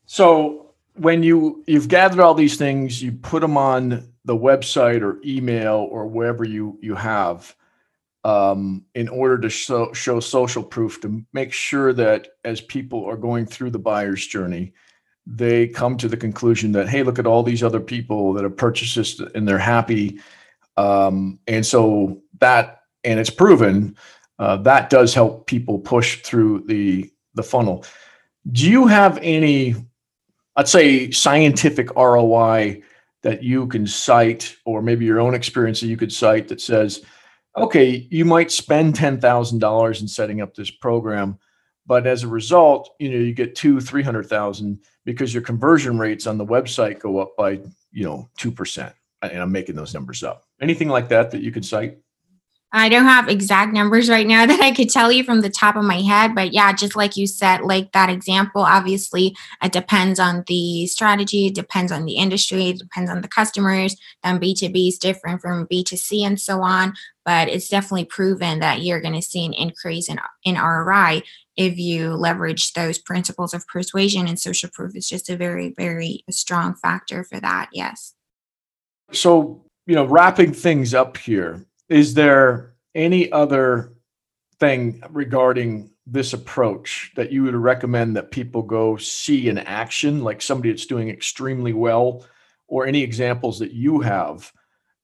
So 0.05 0.73
when 0.95 1.23
you 1.23 1.63
you've 1.67 1.87
gathered 1.87 2.19
all 2.19 2.33
these 2.33 2.57
things, 2.57 3.01
you 3.01 3.11
put 3.11 3.41
them 3.41 3.57
on 3.57 4.09
the 4.25 4.35
website 4.35 5.01
or 5.01 5.19
email 5.25 5.87
or 5.91 6.07
wherever 6.07 6.43
you 6.43 6.77
you 6.81 6.95
have 6.95 7.55
um, 8.23 8.85
in 8.95 9.09
order 9.09 9.37
to 9.37 9.49
show, 9.49 9.91
show 9.91 10.19
social 10.19 10.63
proof 10.63 11.01
to 11.01 11.25
make 11.33 11.51
sure 11.51 11.91
that 11.93 12.29
as 12.45 12.61
people 12.61 13.05
are 13.05 13.17
going 13.17 13.45
through 13.45 13.69
the 13.69 13.79
buyer's 13.79 14.25
journey 14.25 14.73
they 15.25 15.67
come 15.67 15.97
to 15.97 16.07
the 16.07 16.17
conclusion 16.17 16.73
that 16.73 16.89
hey 16.89 17.01
look 17.03 17.17
at 17.17 17.27
all 17.27 17.43
these 17.43 17.63
other 17.63 17.79
people 17.79 18.33
that 18.33 18.43
have 18.43 18.57
purchased 18.57 18.95
this 18.95 19.19
and 19.35 19.47
they're 19.47 19.57
happy 19.57 20.19
um, 20.77 21.39
and 21.47 21.65
so 21.65 22.21
that 22.39 22.81
and 23.03 23.19
it's 23.19 23.29
proven 23.29 23.95
uh, 24.39 24.57
that 24.57 24.89
does 24.89 25.13
help 25.13 25.47
people 25.47 25.79
push 25.79 26.21
through 26.21 26.63
the 26.67 27.09
the 27.35 27.43
funnel 27.43 27.85
do 28.51 28.69
you 28.69 28.87
have 28.87 29.17
any 29.21 29.75
i'd 30.55 30.67
say 30.67 31.09
scientific 31.11 31.93
roi 31.95 32.81
that 33.23 33.41
you 33.41 33.67
can 33.67 33.87
cite, 33.87 34.55
or 34.65 34.81
maybe 34.81 35.05
your 35.05 35.19
own 35.19 35.33
experience 35.33 35.79
that 35.79 35.87
you 35.87 35.97
could 35.97 36.13
cite 36.13 36.49
that 36.49 36.61
says, 36.61 37.03
okay, 37.57 38.07
you 38.11 38.25
might 38.25 38.51
spend 38.51 38.93
$10,000 38.95 40.01
in 40.01 40.07
setting 40.07 40.41
up 40.41 40.53
this 40.53 40.69
program, 40.69 41.39
but 41.87 42.05
as 42.05 42.23
a 42.23 42.27
result, 42.27 42.93
you 42.99 43.09
know, 43.09 43.17
you 43.17 43.33
get 43.33 43.55
two, 43.55 43.79
300,000 43.79 44.79
because 45.05 45.33
your 45.33 45.43
conversion 45.43 45.97
rates 45.97 46.27
on 46.27 46.37
the 46.37 46.45
website 46.45 46.99
go 46.99 47.19
up 47.19 47.35
by, 47.37 47.51
you 47.91 48.03
know, 48.03 48.29
2%. 48.39 48.93
And 49.31 49.41
I'm 49.41 49.51
making 49.51 49.75
those 49.75 49.93
numbers 49.93 50.23
up. 50.23 50.45
Anything 50.61 50.89
like 50.89 51.09
that 51.09 51.31
that 51.31 51.41
you 51.41 51.51
could 51.51 51.65
cite? 51.65 51.97
I 52.75 52.89
don't 52.89 53.05
have 53.05 53.29
exact 53.29 53.71
numbers 53.71 54.09
right 54.09 54.25
now 54.25 54.45
that 54.47 54.59
I 54.59 54.71
could 54.71 54.89
tell 54.89 55.11
you 55.11 55.23
from 55.23 55.41
the 55.41 55.49
top 55.49 55.75
of 55.75 55.85
my 55.85 56.01
head, 56.01 56.33
but 56.33 56.53
yeah, 56.53 56.73
just 56.73 56.95
like 56.95 57.15
you 57.15 57.27
said, 57.27 57.61
like 57.61 57.91
that 57.91 58.09
example, 58.09 58.63
obviously 58.63 59.35
it 59.63 59.71
depends 59.71 60.19
on 60.19 60.43
the 60.47 60.87
strategy, 60.87 61.45
it 61.47 61.55
depends 61.55 61.91
on 61.91 62.05
the 62.05 62.15
industry, 62.15 62.69
it 62.69 62.79
depends 62.79 63.11
on 63.11 63.21
the 63.21 63.27
customers. 63.27 63.95
Then 64.23 64.39
B2B 64.39 64.87
is 64.87 64.97
different 64.97 65.39
from 65.39 65.67
B2C 65.67 66.25
and 66.25 66.41
so 66.41 66.63
on, 66.63 66.93
but 67.23 67.47
it's 67.47 67.69
definitely 67.69 68.05
proven 68.05 68.59
that 68.59 68.81
you're 68.81 69.01
going 69.01 69.13
to 69.13 69.21
see 69.21 69.45
an 69.45 69.53
increase 69.53 70.09
in, 70.09 70.19
in 70.43 70.55
ROI 70.55 71.21
if 71.55 71.77
you 71.77 72.15
leverage 72.15 72.73
those 72.73 72.97
principles 72.97 73.53
of 73.53 73.67
persuasion 73.67 74.27
and 74.27 74.39
social 74.39 74.69
proof 74.73 74.95
is 74.95 75.07
just 75.07 75.29
a 75.29 75.37
very, 75.37 75.71
very 75.77 76.23
strong 76.31 76.73
factor 76.73 77.23
for 77.23 77.39
that. 77.39 77.69
Yes. 77.71 78.15
So, 79.13 79.65
you 79.85 79.95
know, 79.95 80.05
wrapping 80.05 80.53
things 80.53 80.93
up 80.93 81.17
here, 81.17 81.65
is 81.89 82.13
there 82.13 82.73
any 82.95 83.31
other 83.31 83.93
thing 84.59 85.01
regarding 85.09 85.91
this 86.05 86.33
approach 86.33 87.11
that 87.15 87.31
you 87.31 87.43
would 87.43 87.55
recommend 87.55 88.15
that 88.15 88.31
people 88.31 88.61
go 88.61 88.97
see 88.97 89.47
in 89.47 89.57
action, 89.57 90.23
like 90.23 90.41
somebody 90.41 90.69
that's 90.69 90.85
doing 90.85 91.09
extremely 91.09 91.73
well, 91.73 92.25
or 92.67 92.85
any 92.85 93.01
examples 93.01 93.59
that 93.59 93.71
you 93.71 93.99
have 94.01 94.51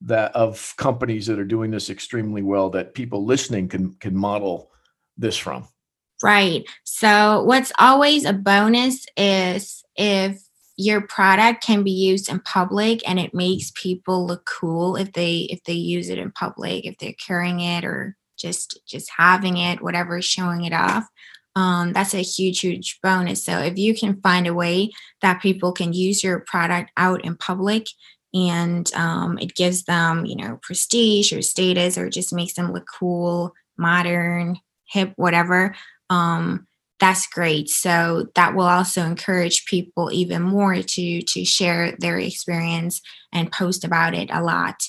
that 0.02 0.34
of 0.34 0.74
companies 0.78 1.28
that 1.28 1.40
are 1.40 1.46
doing 1.46 1.72
this 1.72 1.90
extremely 1.90 2.42
well 2.42 2.70
that 2.70 2.94
people 2.94 3.26
listening 3.26 3.68
can 3.68 3.94
can 3.96 4.16
model 4.16 4.72
this 5.18 5.38
from? 5.38 5.68
Right. 6.24 6.66
So 6.84 7.44
what's 7.44 7.72
always 7.80 8.26
a 8.26 8.34
bonus 8.34 9.06
is 9.16 9.84
if 9.96 10.42
your 10.80 11.02
product 11.02 11.62
can 11.62 11.84
be 11.84 11.92
used 11.92 12.30
in 12.30 12.40
public 12.40 13.02
and 13.08 13.20
it 13.20 13.34
makes 13.34 13.70
people 13.76 14.26
look 14.26 14.46
cool 14.46 14.96
if 14.96 15.12
they 15.12 15.40
if 15.50 15.62
they 15.66 15.74
use 15.74 16.08
it 16.08 16.18
in 16.18 16.32
public 16.32 16.86
if 16.86 16.98
they're 16.98 17.12
carrying 17.28 17.60
it 17.60 17.84
or 17.84 18.16
just 18.38 18.80
just 18.88 19.12
having 19.18 19.58
it 19.58 19.82
whatever 19.82 20.22
showing 20.22 20.64
it 20.64 20.72
off. 20.72 21.06
Um, 21.58 21.92
that's 21.92 22.14
a 22.14 22.22
huge 22.22 22.62
huge 22.62 22.98
bonus. 23.04 23.44
So 23.44 23.60
if 23.60 23.78
you 23.78 23.94
can 23.94 24.22
find 24.22 24.48
a 24.48 24.54
way 24.54 24.92
that 25.22 25.42
people 25.42 25.74
can 25.74 25.92
use 25.92 26.24
your 26.24 26.40
product 26.40 26.92
out 26.96 27.26
in 27.26 27.36
public 27.36 27.88
and 28.34 28.90
um, 28.94 29.38
it 29.38 29.56
gives 29.56 29.84
them 29.84 30.26
you 30.26 30.38
know 30.38 30.60
prestige 30.62 31.34
or 31.34 31.42
status 31.42 31.98
or 31.98 32.10
just 32.10 32.32
makes 32.32 32.54
them 32.54 32.72
look 32.72 32.88
cool 32.98 33.54
modern 33.78 34.58
hip 34.86 35.12
whatever 35.18 35.76
um, 36.10 36.66
that's 37.00 37.28
great. 37.28 37.70
So 37.70 38.28
that 38.36 38.56
will 38.56 38.68
also 38.68 39.04
encourage 39.04 39.66
people 39.66 40.12
even 40.12 40.42
more 40.42 40.82
to 40.82 41.22
to 41.22 41.46
share 41.46 41.96
their 42.00 42.20
experience 42.20 43.02
and 43.32 43.52
post 43.52 43.84
about 43.84 44.14
it 44.14 44.30
a 44.32 44.44
lot. 44.44 44.84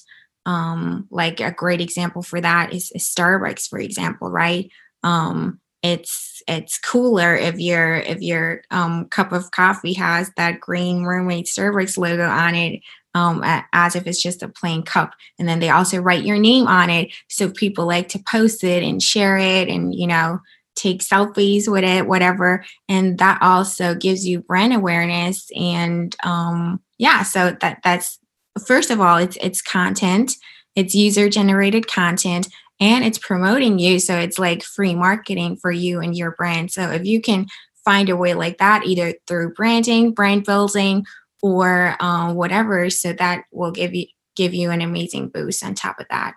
Um, 0.47 1.07
like 1.11 1.41
a 1.41 1.53
great 1.53 1.81
example 1.81 2.23
for 2.23 2.41
that 2.41 2.73
is, 2.73 2.91
is 2.95 3.05
starbucks 3.05 3.69
for 3.69 3.79
example 3.79 4.31
right? 4.31 4.71
Um, 5.03 5.61
it's 5.83 6.43
it's 6.49 6.79
cooler 6.79 7.35
if 7.37 7.59
your 7.59 7.97
if 7.97 8.21
your 8.21 8.63
um, 8.71 9.07
cup 9.07 9.33
of 9.33 9.51
coffee 9.51 9.95
has 9.95 10.31
that 10.37 10.61
green 10.61 11.01
mermaid 11.01 11.47
starbucks 11.47 11.97
logo 11.97 12.27
on 12.29 12.55
it 12.55 12.81
um, 13.15 13.43
as 13.73 13.97
if 13.97 14.07
it's 14.07 14.23
just 14.23 14.43
a 14.43 14.49
plain 14.49 14.83
cup. 14.83 15.13
And 15.39 15.49
then 15.49 15.59
they 15.59 15.71
also 15.71 15.99
write 15.99 16.25
your 16.25 16.39
name 16.39 16.67
on 16.67 16.91
it 16.91 17.13
so 17.29 17.51
people 17.51 17.87
like 17.87 18.09
to 18.09 18.23
post 18.31 18.63
it 18.63 18.83
and 18.83 19.03
share 19.03 19.37
it 19.37 19.69
and 19.69 19.95
you 19.95 20.07
know 20.07 20.41
take 20.81 21.01
selfies 21.01 21.71
with 21.71 21.85
it, 21.85 22.07
whatever. 22.07 22.65
And 22.89 23.19
that 23.19 23.39
also 23.43 23.95
gives 23.95 24.27
you 24.27 24.41
brand 24.41 24.73
awareness. 24.73 25.51
And 25.55 26.17
um, 26.23 26.81
yeah, 26.99 27.23
so 27.23 27.57
that 27.61 27.81
that's 27.85 28.19
first 28.67 28.91
of 28.91 29.01
all, 29.01 29.19
it's 29.19 29.37
it's 29.41 29.63
content, 29.63 30.37
it's 30.75 30.95
user 30.95 31.29
generated 31.29 31.87
content, 31.87 32.49
and 32.81 33.05
it's 33.05 33.19
promoting 33.19 33.79
you. 33.79 33.99
So 33.99 34.17
it's 34.17 34.39
like 34.39 34.63
free 34.63 34.95
marketing 34.95 35.57
for 35.57 35.71
you 35.71 36.01
and 36.01 36.17
your 36.17 36.33
brand. 36.33 36.71
So 36.71 36.91
if 36.91 37.05
you 37.05 37.21
can 37.21 37.47
find 37.85 38.09
a 38.09 38.17
way 38.17 38.35
like 38.35 38.59
that, 38.59 38.87
either 38.87 39.15
through 39.27 39.55
branding, 39.55 40.13
brand 40.13 40.45
building, 40.45 41.05
or 41.43 41.97
um, 42.01 42.35
whatever, 42.35 42.91
so 42.91 43.13
that 43.15 43.45
will 43.53 43.73
give 43.73 43.95
you 43.95 44.07
give 44.37 44.55
you 44.55 44.71
an 44.71 44.81
amazing 44.81 45.29
boost 45.29 45.65
on 45.65 45.75
top 45.75 46.01
of 46.01 46.07
that. 46.09 46.35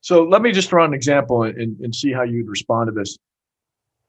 So 0.00 0.24
let 0.24 0.42
me 0.42 0.50
just 0.50 0.68
throw 0.68 0.84
an 0.84 0.94
example 0.94 1.44
and, 1.44 1.78
and 1.80 1.94
see 1.94 2.12
how 2.12 2.22
you'd 2.22 2.48
respond 2.48 2.88
to 2.88 2.92
this. 2.92 3.16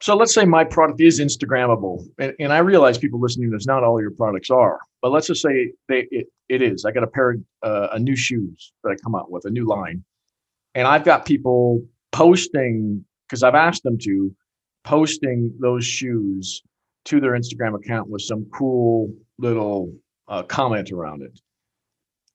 So 0.03 0.17
let's 0.17 0.33
say 0.33 0.43
my 0.43 0.65
product 0.65 0.99
is 0.99 1.21
Instagrammable, 1.21 2.05
and, 2.19 2.33
and 2.37 2.51
I 2.51 2.57
realize 2.57 2.97
people 2.97 3.21
listening 3.21 3.49
to 3.49 3.55
this, 3.55 3.65
not 3.65 3.85
all 3.85 4.01
your 4.01 4.11
products 4.11 4.49
are, 4.49 4.81
but 5.01 5.13
let's 5.13 5.27
just 5.27 5.41
say 5.41 5.71
they 5.87 6.09
it, 6.11 6.27
it 6.49 6.61
is. 6.61 6.83
I 6.83 6.91
got 6.91 7.05
a 7.05 7.07
pair 7.07 7.29
of 7.29 7.39
uh, 7.61 7.87
a 7.93 7.99
new 7.99 8.17
shoes 8.17 8.73
that 8.83 8.89
I 8.89 8.95
come 9.01 9.15
out 9.15 9.31
with, 9.31 9.45
a 9.45 9.49
new 9.49 9.65
line, 9.65 10.03
and 10.75 10.85
I've 10.85 11.05
got 11.05 11.25
people 11.25 11.85
posting 12.11 13.05
because 13.29 13.43
I've 13.43 13.55
asked 13.55 13.83
them 13.83 13.97
to 13.99 14.35
posting 14.83 15.55
those 15.61 15.85
shoes 15.85 16.61
to 17.05 17.21
their 17.21 17.31
Instagram 17.31 17.73
account 17.73 18.09
with 18.09 18.23
some 18.23 18.45
cool 18.53 19.09
little 19.37 19.93
uh, 20.27 20.43
comment 20.43 20.91
around 20.91 21.21
it. 21.21 21.39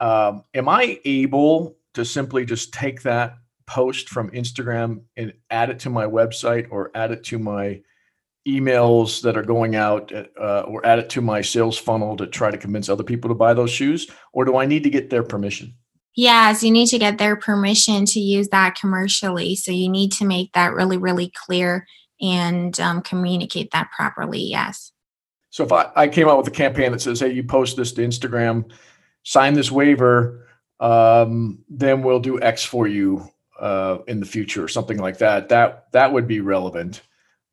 Um, 0.00 0.42
am 0.54 0.70
I 0.70 1.00
able 1.04 1.76
to 1.92 2.06
simply 2.06 2.46
just 2.46 2.72
take 2.72 3.02
that 3.02 3.34
post 3.68 4.08
from 4.08 4.30
Instagram 4.30 5.02
and 5.16 5.32
add 5.50 5.68
it 5.68 5.78
to 5.80 5.90
my 5.90 6.06
website 6.06 6.66
or 6.70 6.90
add 6.94 7.12
it 7.12 7.22
to 7.22 7.38
my 7.38 7.80
emails 8.48 9.20
that 9.20 9.36
are 9.36 9.42
going 9.42 9.76
out 9.76 10.10
uh, 10.10 10.60
or 10.60 10.84
add 10.86 10.98
it 10.98 11.10
to 11.10 11.20
my 11.20 11.42
sales 11.42 11.76
funnel 11.76 12.16
to 12.16 12.26
try 12.26 12.50
to 12.50 12.56
convince 12.56 12.88
other 12.88 13.04
people 13.04 13.28
to 13.28 13.34
buy 13.34 13.52
those 13.52 13.70
shoes? 13.70 14.10
Or 14.32 14.46
do 14.46 14.56
I 14.56 14.64
need 14.64 14.84
to 14.84 14.90
get 14.90 15.10
their 15.10 15.22
permission? 15.22 15.74
Yes, 16.16 16.62
you 16.62 16.70
need 16.70 16.86
to 16.86 16.98
get 16.98 17.18
their 17.18 17.36
permission 17.36 18.06
to 18.06 18.20
use 18.20 18.48
that 18.48 18.74
commercially. 18.74 19.54
So 19.54 19.70
you 19.70 19.90
need 19.90 20.12
to 20.12 20.24
make 20.24 20.52
that 20.54 20.72
really, 20.72 20.96
really 20.96 21.30
clear 21.44 21.86
and 22.22 22.78
um, 22.80 23.02
communicate 23.02 23.70
that 23.72 23.90
properly. 23.94 24.40
Yes. 24.40 24.92
So 25.50 25.62
if 25.62 25.72
I, 25.72 25.90
I 25.94 26.08
came 26.08 26.26
out 26.26 26.38
with 26.38 26.48
a 26.48 26.52
campaign 26.52 26.92
that 26.92 27.02
says, 27.02 27.20
hey, 27.20 27.32
you 27.32 27.44
post 27.44 27.76
this 27.76 27.92
to 27.92 28.00
Instagram, 28.00 28.72
sign 29.24 29.52
this 29.52 29.70
waiver, 29.70 30.48
um, 30.80 31.58
then 31.68 32.02
we'll 32.02 32.20
do 32.20 32.40
X 32.40 32.64
for 32.64 32.88
you 32.88 33.28
uh, 33.58 33.98
in 34.06 34.20
the 34.20 34.26
future 34.26 34.62
or 34.62 34.68
something 34.68 34.98
like 34.98 35.18
that, 35.18 35.48
that 35.48 35.90
that 35.92 36.12
would 36.12 36.26
be 36.26 36.40
relevant. 36.40 37.02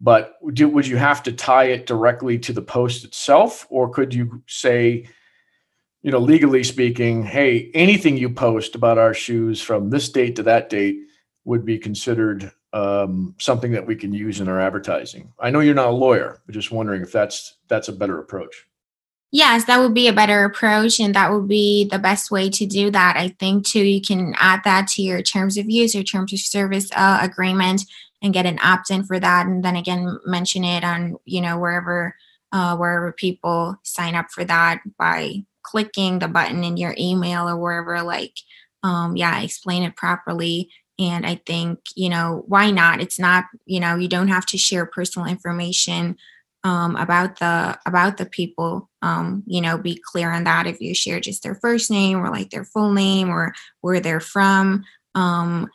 But 0.01 0.35
do, 0.53 0.67
would 0.69 0.88
you 0.88 0.97
have 0.97 1.24
to 1.24 1.31
tie 1.31 1.65
it 1.65 1.85
directly 1.85 2.38
to 2.39 2.53
the 2.53 2.62
post 2.62 3.05
itself, 3.05 3.65
or 3.69 3.89
could 3.89 4.13
you 4.13 4.43
say, 4.47 5.07
you 6.03 6.12
know, 6.12 6.19
legally 6.19 6.63
speaking, 6.63 7.24
hey, 7.24 7.71
anything 7.74 8.17
you 8.17 8.29
post 8.29 8.75
about 8.75 8.97
our 8.97 9.13
shoes 9.13 9.62
from 9.62 9.89
this 9.89 10.09
date 10.09 10.35
to 10.35 10.43
that 10.43 10.69
date 10.69 10.97
would 11.45 11.65
be 11.65 11.77
considered 11.77 12.51
um, 12.74 13.35
something 13.39 13.71
that 13.71 13.88
we 13.88 13.95
can 13.95 14.13
use 14.13 14.41
in 14.41 14.50
our 14.50 14.59
advertising? 14.59 15.31
I 15.39 15.50
know 15.50 15.62
you're 15.62 15.74
not 15.74 15.89
a 15.89 15.91
lawyer, 15.91 16.41
but 16.45 16.53
just 16.53 16.71
wondering 16.71 17.01
if 17.01 17.12
that's 17.12 17.55
that's 17.67 17.88
a 17.88 17.93
better 17.93 18.19
approach. 18.19 18.67
Yes, 19.32 19.65
that 19.65 19.79
would 19.79 19.94
be 19.94 20.08
a 20.08 20.13
better 20.13 20.46
approach, 20.46 21.00
and 21.00 21.13
that 21.15 21.32
would 21.32 21.48
be 21.48 21.86
the 21.91 22.00
best 22.00 22.32
way 22.32 22.50
to 22.51 22.65
do 22.65 22.89
that. 22.91 23.17
I 23.17 23.29
think 23.39 23.65
too, 23.65 23.84
you 23.84 24.00
can 24.01 24.34
add 24.38 24.62
that 24.63 24.88
to 24.89 25.01
your 25.01 25.22
terms 25.22 25.58
of 25.58 25.70
use, 25.70 25.94
your 25.94 26.03
terms 26.03 26.32
of 26.32 26.39
service 26.39 26.89
uh, 26.96 27.20
agreement, 27.22 27.82
and 28.22 28.34
get 28.34 28.46
an 28.46 28.60
opt-in 28.63 29.03
for 29.03 29.20
that, 29.20 29.46
and 29.46 29.63
then 29.63 29.75
again 29.75 30.17
mention 30.25 30.63
it 30.63 30.84
on 30.86 31.17
you 31.25 31.41
know 31.41 31.58
wherever 31.60 32.15
uh, 32.53 32.77
wherever 32.77 33.12
people 33.12 33.75
sign 33.84 34.15
up 34.15 34.27
for 34.32 34.46
that 34.46 34.79
by 34.98 35.44
clicking 35.63 36.20
the 36.20 36.27
button 36.29 36.63
in 36.63 36.77
your 36.77 36.96
email 36.98 37.50
or 37.50 37.58
wherever. 37.58 38.01
Like, 38.03 38.38
um, 38.84 39.17
yeah, 39.17 39.41
explain 39.41 39.84
it 39.84 39.96
properly. 39.98 40.70
And 40.98 41.25
I 41.25 41.41
think 41.46 41.79
you 41.96 42.08
know 42.10 42.44
why 42.48 42.72
not? 42.72 43.01
It's 43.01 43.20
not 43.20 43.46
you 43.65 43.82
know 43.82 43.96
you 43.98 44.08
don't 44.08 44.29
have 44.29 44.46
to 44.48 44.58
share 44.58 44.86
personal 44.86 45.27
information 45.27 46.15
um, 46.65 46.95
about 46.95 47.38
the 47.38 47.79
about 47.86 48.17
the 48.17 48.25
people 48.25 48.89
um, 49.03 49.43
you 49.45 49.62
know 49.62 49.77
be 49.77 50.01
clear 50.03 50.31
on 50.31 50.43
that. 50.45 50.65
If 50.65 50.81
you 50.81 50.95
share 50.95 51.19
just 51.19 51.43
their 51.43 51.55
first 51.55 51.91
name 51.91 52.17
or 52.17 52.31
like 52.31 52.50
their 52.50 52.65
full 52.65 52.91
name 52.91 53.29
or 53.29 53.53
where 53.81 54.00
they're 54.00 54.19
from 54.19 54.84
um, 55.13 55.69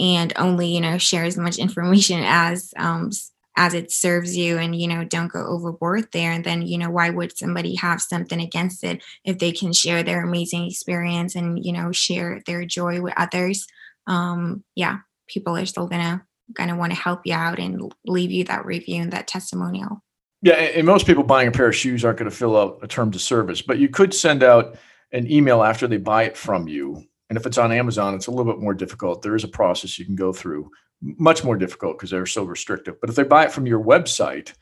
and 0.00 0.32
only 0.36 0.68
you 0.68 0.80
know 0.80 0.96
share 0.96 1.24
as 1.24 1.36
much 1.36 1.58
information 1.58 2.22
as 2.24 2.72
um, 2.78 3.10
as 3.58 3.74
it 3.74 3.92
serves 3.92 4.34
you 4.34 4.56
and 4.56 4.80
you 4.80 4.88
know 4.88 5.04
don't 5.04 5.30
go 5.30 5.46
overboard 5.46 6.08
there 6.12 6.32
and 6.32 6.44
then 6.44 6.62
you 6.62 6.78
know 6.78 6.90
why 6.90 7.10
would 7.10 7.36
somebody 7.36 7.74
have 7.74 8.00
something 8.00 8.40
against 8.40 8.82
it 8.82 9.04
if 9.26 9.38
they 9.38 9.52
can 9.52 9.74
share 9.74 10.02
their 10.02 10.24
amazing 10.24 10.66
experience 10.66 11.34
and 11.34 11.62
you 11.62 11.72
know 11.72 11.92
share 11.92 12.40
their 12.46 12.64
joy 12.64 13.02
with 13.02 13.12
others? 13.18 13.66
Um 14.06 14.64
yeah 14.74 15.00
people 15.28 15.54
are 15.54 15.66
still 15.66 15.86
gonna 15.86 16.24
gonna 16.54 16.78
want 16.78 16.92
to 16.92 16.98
help 16.98 17.20
you 17.26 17.34
out 17.34 17.58
and 17.58 17.92
leave 18.06 18.30
you 18.30 18.44
that 18.44 18.64
review 18.64 19.02
and 19.02 19.12
that 19.12 19.28
testimonial 19.28 20.02
yeah, 20.42 20.54
and 20.54 20.86
most 20.86 21.06
people 21.06 21.22
buying 21.22 21.48
a 21.48 21.52
pair 21.52 21.68
of 21.68 21.76
shoes 21.76 22.04
aren't 22.04 22.18
going 22.18 22.30
to 22.30 22.36
fill 22.36 22.56
out 22.56 22.78
a 22.82 22.88
terms 22.88 23.16
of 23.16 23.22
service, 23.22 23.62
but 23.62 23.78
you 23.78 23.88
could 23.88 24.14
send 24.14 24.42
out 24.42 24.76
an 25.12 25.30
email 25.30 25.62
after 25.62 25.86
they 25.86 25.98
buy 25.98 26.24
it 26.24 26.36
from 26.36 26.68
you. 26.68 27.04
And 27.28 27.38
if 27.38 27.46
it's 27.46 27.58
on 27.58 27.72
Amazon, 27.72 28.14
it's 28.14 28.26
a 28.26 28.30
little 28.30 28.50
bit 28.50 28.60
more 28.60 28.74
difficult. 28.74 29.22
There 29.22 29.36
is 29.36 29.44
a 29.44 29.48
process 29.48 29.98
you 29.98 30.04
can 30.04 30.16
go 30.16 30.32
through, 30.32 30.70
much 31.00 31.44
more 31.44 31.56
difficult 31.56 31.98
because 31.98 32.10
they're 32.10 32.26
so 32.26 32.44
restrictive. 32.44 33.00
But 33.00 33.10
if 33.10 33.16
they 33.16 33.22
buy 33.22 33.44
it 33.44 33.52
from 33.52 33.66
your 33.66 33.82
website, 33.82 34.52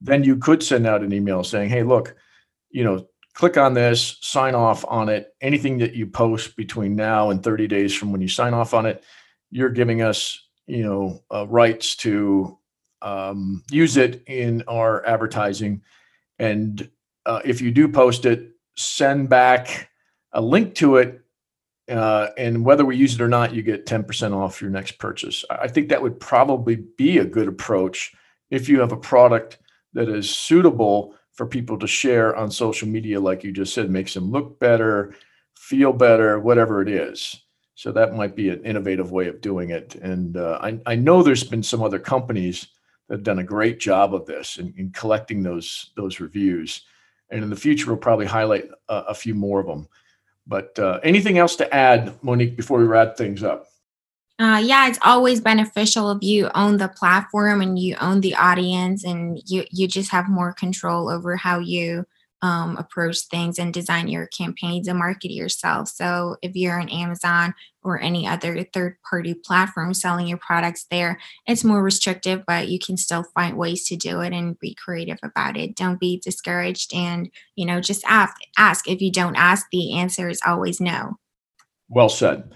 then 0.00 0.24
you 0.24 0.36
could 0.36 0.62
send 0.62 0.86
out 0.86 1.02
an 1.02 1.12
email 1.12 1.44
saying, 1.44 1.70
"Hey, 1.70 1.82
look, 1.82 2.16
you 2.70 2.84
know, 2.84 3.06
click 3.34 3.56
on 3.56 3.74
this, 3.74 4.18
sign 4.20 4.54
off 4.54 4.84
on 4.88 5.08
it. 5.08 5.34
Anything 5.40 5.78
that 5.78 5.94
you 5.94 6.06
post 6.06 6.56
between 6.56 6.96
now 6.96 7.30
and 7.30 7.42
30 7.42 7.66
days 7.66 7.94
from 7.94 8.12
when 8.12 8.20
you 8.20 8.28
sign 8.28 8.54
off 8.54 8.74
on 8.74 8.86
it, 8.86 9.02
you're 9.50 9.70
giving 9.70 10.02
us, 10.02 10.48
you 10.66 10.82
know, 10.82 11.20
uh, 11.32 11.46
rights 11.46 11.96
to 11.96 12.58
um, 13.02 13.62
use 13.70 13.96
it 13.96 14.22
in 14.26 14.62
our 14.68 15.04
advertising. 15.06 15.82
And 16.38 16.90
uh, 17.26 17.40
if 17.44 17.60
you 17.60 17.70
do 17.70 17.88
post 17.88 18.24
it, 18.26 18.50
send 18.76 19.28
back 19.28 19.90
a 20.32 20.40
link 20.40 20.74
to 20.76 20.96
it. 20.96 21.20
Uh, 21.88 22.28
and 22.38 22.64
whether 22.64 22.84
we 22.84 22.96
use 22.96 23.14
it 23.14 23.20
or 23.20 23.28
not, 23.28 23.52
you 23.52 23.62
get 23.62 23.86
10% 23.86 24.34
off 24.34 24.62
your 24.62 24.70
next 24.70 24.98
purchase. 24.98 25.44
I 25.50 25.66
think 25.68 25.88
that 25.88 26.02
would 26.02 26.20
probably 26.20 26.76
be 26.76 27.18
a 27.18 27.24
good 27.24 27.48
approach 27.48 28.12
if 28.50 28.68
you 28.68 28.80
have 28.80 28.92
a 28.92 28.96
product 28.96 29.58
that 29.92 30.08
is 30.08 30.30
suitable 30.30 31.14
for 31.32 31.46
people 31.46 31.78
to 31.78 31.86
share 31.86 32.36
on 32.36 32.50
social 32.50 32.86
media, 32.86 33.18
like 33.18 33.42
you 33.42 33.52
just 33.52 33.74
said, 33.74 33.90
makes 33.90 34.14
them 34.14 34.30
look 34.30 34.58
better, 34.60 35.14
feel 35.56 35.92
better, 35.92 36.38
whatever 36.38 36.82
it 36.82 36.88
is. 36.88 37.42
So 37.74 37.92
that 37.92 38.14
might 38.14 38.36
be 38.36 38.50
an 38.50 38.64
innovative 38.64 39.10
way 39.10 39.28
of 39.28 39.40
doing 39.40 39.70
it. 39.70 39.94
And 39.94 40.36
uh, 40.36 40.58
I, 40.60 40.78
I 40.84 40.94
know 40.96 41.22
there's 41.22 41.44
been 41.44 41.62
some 41.62 41.82
other 41.82 41.98
companies 41.98 42.68
have 43.10 43.22
done 43.22 43.40
a 43.40 43.44
great 43.44 43.80
job 43.80 44.14
of 44.14 44.26
this 44.26 44.58
in, 44.58 44.72
in 44.76 44.90
collecting 44.90 45.42
those 45.42 45.90
those 45.96 46.20
reviews. 46.20 46.82
And 47.30 47.42
in 47.42 47.50
the 47.50 47.56
future, 47.56 47.86
we'll 47.86 47.96
probably 47.96 48.26
highlight 48.26 48.68
a, 48.88 48.94
a 48.94 49.14
few 49.14 49.34
more 49.34 49.60
of 49.60 49.66
them. 49.66 49.88
But 50.46 50.78
uh, 50.78 50.98
anything 51.04 51.38
else 51.38 51.54
to 51.56 51.74
add, 51.74 52.18
Monique, 52.22 52.56
before 52.56 52.78
we 52.78 52.84
wrap 52.84 53.16
things 53.16 53.42
up? 53.42 53.66
Uh, 54.40 54.60
yeah, 54.64 54.88
it's 54.88 54.98
always 55.02 55.40
beneficial 55.40 56.10
if 56.10 56.22
you 56.22 56.50
own 56.54 56.78
the 56.78 56.88
platform 56.88 57.60
and 57.60 57.78
you 57.78 57.94
own 58.00 58.20
the 58.20 58.34
audience, 58.34 59.04
and 59.04 59.40
you 59.46 59.64
you 59.70 59.86
just 59.86 60.10
have 60.10 60.28
more 60.28 60.52
control 60.52 61.10
over 61.10 61.36
how 61.36 61.58
you 61.58 62.06
um, 62.42 62.76
approach 62.76 63.18
things 63.30 63.58
and 63.58 63.72
design 63.72 64.08
your 64.08 64.26
campaigns 64.26 64.88
and 64.88 64.98
market 64.98 65.32
yourself. 65.32 65.88
So 65.88 66.36
if 66.42 66.56
you're 66.56 66.78
an 66.78 66.88
Amazon 66.88 67.54
or 67.82 68.00
any 68.00 68.26
other 68.26 68.64
third 68.72 68.96
party 69.08 69.34
platform 69.34 69.94
selling 69.94 70.26
your 70.26 70.38
products 70.38 70.86
there, 70.90 71.18
it's 71.46 71.64
more 71.64 71.82
restrictive, 71.82 72.44
but 72.46 72.68
you 72.68 72.78
can 72.78 72.96
still 72.96 73.24
find 73.34 73.56
ways 73.56 73.86
to 73.88 73.96
do 73.96 74.20
it 74.20 74.32
and 74.32 74.58
be 74.58 74.74
creative 74.74 75.18
about 75.22 75.56
it. 75.56 75.76
Don't 75.76 76.00
be 76.00 76.18
discouraged 76.18 76.94
and, 76.94 77.30
you 77.56 77.66
know, 77.66 77.80
just 77.80 78.04
ask. 78.06 78.36
Ask. 78.56 78.88
If 78.88 79.00
you 79.00 79.12
don't 79.12 79.36
ask, 79.36 79.66
the 79.70 79.98
answer 79.98 80.28
is 80.28 80.40
always 80.46 80.80
no. 80.80 81.18
Well 81.88 82.08
said. 82.08 82.52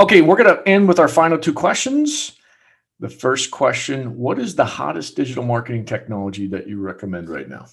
Okay, 0.00 0.22
we're 0.22 0.36
going 0.36 0.56
to 0.56 0.68
end 0.68 0.88
with 0.88 0.98
our 0.98 1.08
final 1.08 1.38
two 1.38 1.52
questions. 1.52 2.32
The 3.00 3.08
first 3.08 3.50
question 3.52 4.16
What 4.16 4.38
is 4.38 4.56
the 4.56 4.64
hottest 4.64 5.14
digital 5.14 5.44
marketing 5.44 5.84
technology 5.84 6.48
that 6.48 6.66
you 6.66 6.80
recommend 6.80 7.28
right 7.28 7.48
now? 7.48 7.66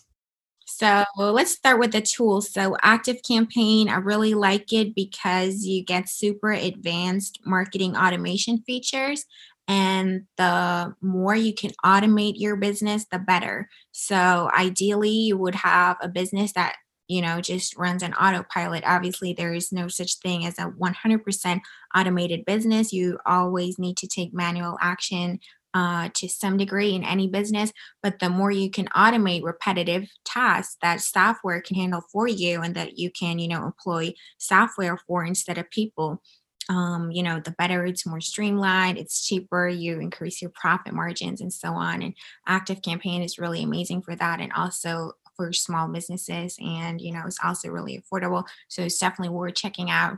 So 0.65 1.03
let's 1.17 1.51
start 1.51 1.79
with 1.79 1.91
the 1.91 2.01
tools. 2.01 2.51
So 2.51 2.75
Active 2.81 3.21
Campaign, 3.23 3.87
I 3.87 3.95
really 3.97 4.33
like 4.33 4.73
it 4.73 4.95
because 4.95 5.63
you 5.63 5.83
get 5.83 6.09
super 6.09 6.51
advanced 6.51 7.39
marketing 7.45 7.95
automation 7.95 8.57
features. 8.63 9.25
And 9.67 10.25
the 10.37 10.95
more 11.01 11.35
you 11.35 11.53
can 11.53 11.71
automate 11.83 12.33
your 12.35 12.55
business, 12.55 13.05
the 13.11 13.19
better. 13.19 13.69
So 13.91 14.51
ideally, 14.57 15.11
you 15.11 15.37
would 15.37 15.55
have 15.55 15.97
a 16.01 16.09
business 16.09 16.51
that 16.53 16.75
you 17.07 17.21
know 17.21 17.39
just 17.39 17.77
runs 17.77 18.01
on 18.01 18.15
autopilot 18.15 18.83
obviously 18.83 19.31
there 19.31 19.53
is 19.53 19.71
no 19.71 19.87
such 19.87 20.17
thing 20.17 20.43
as 20.43 20.57
a 20.57 20.71
100% 20.71 21.59
automated 21.95 22.43
business 22.45 22.91
you 22.91 23.19
always 23.27 23.77
need 23.77 23.95
to 23.95 24.07
take 24.07 24.33
manual 24.33 24.75
action 24.81 25.39
uh, 25.75 26.09
to 26.15 26.27
some 26.27 26.57
degree 26.57 26.95
in 26.95 27.03
any 27.03 27.27
business 27.27 27.71
but 28.01 28.17
the 28.19 28.29
more 28.29 28.49
you 28.49 28.71
can 28.71 28.87
automate 28.87 29.43
repetitive 29.43 30.09
tasks 30.25 30.77
that 30.81 31.01
software 31.01 31.61
can 31.61 31.75
handle 31.75 32.01
for 32.11 32.27
you 32.27 32.61
and 32.61 32.73
that 32.73 32.97
you 32.97 33.11
can 33.11 33.37
you 33.37 33.47
know 33.47 33.63
employ 33.63 34.11
software 34.39 34.97
for 35.07 35.23
instead 35.23 35.59
of 35.59 35.69
people 35.69 36.21
um, 36.67 37.11
you 37.11 37.21
know, 37.21 37.39
the 37.39 37.51
better 37.51 37.85
it's 37.85 38.07
more 38.07 38.21
streamlined, 38.21 38.97
it's 38.97 39.23
cheaper, 39.23 39.67
you 39.67 39.99
increase 39.99 40.41
your 40.41 40.49
profit 40.49 40.93
margins 40.93 41.39
and 41.39 41.53
so 41.53 41.69
on. 41.73 42.01
And 42.01 42.15
Active 42.47 42.81
Campaign 42.81 43.21
is 43.21 43.37
really 43.37 43.61
amazing 43.61 44.01
for 44.01 44.15
that. 44.15 44.39
And 44.39 44.51
also 44.51 45.13
for 45.35 45.51
small 45.53 45.87
businesses 45.87 46.57
and 46.59 47.01
you 47.01 47.11
know 47.11 47.23
it's 47.25 47.39
also 47.43 47.69
really 47.69 48.01
affordable 48.01 48.45
so 48.67 48.83
it's 48.83 48.97
definitely 48.97 49.33
worth 49.33 49.55
checking 49.55 49.89
out 49.89 50.17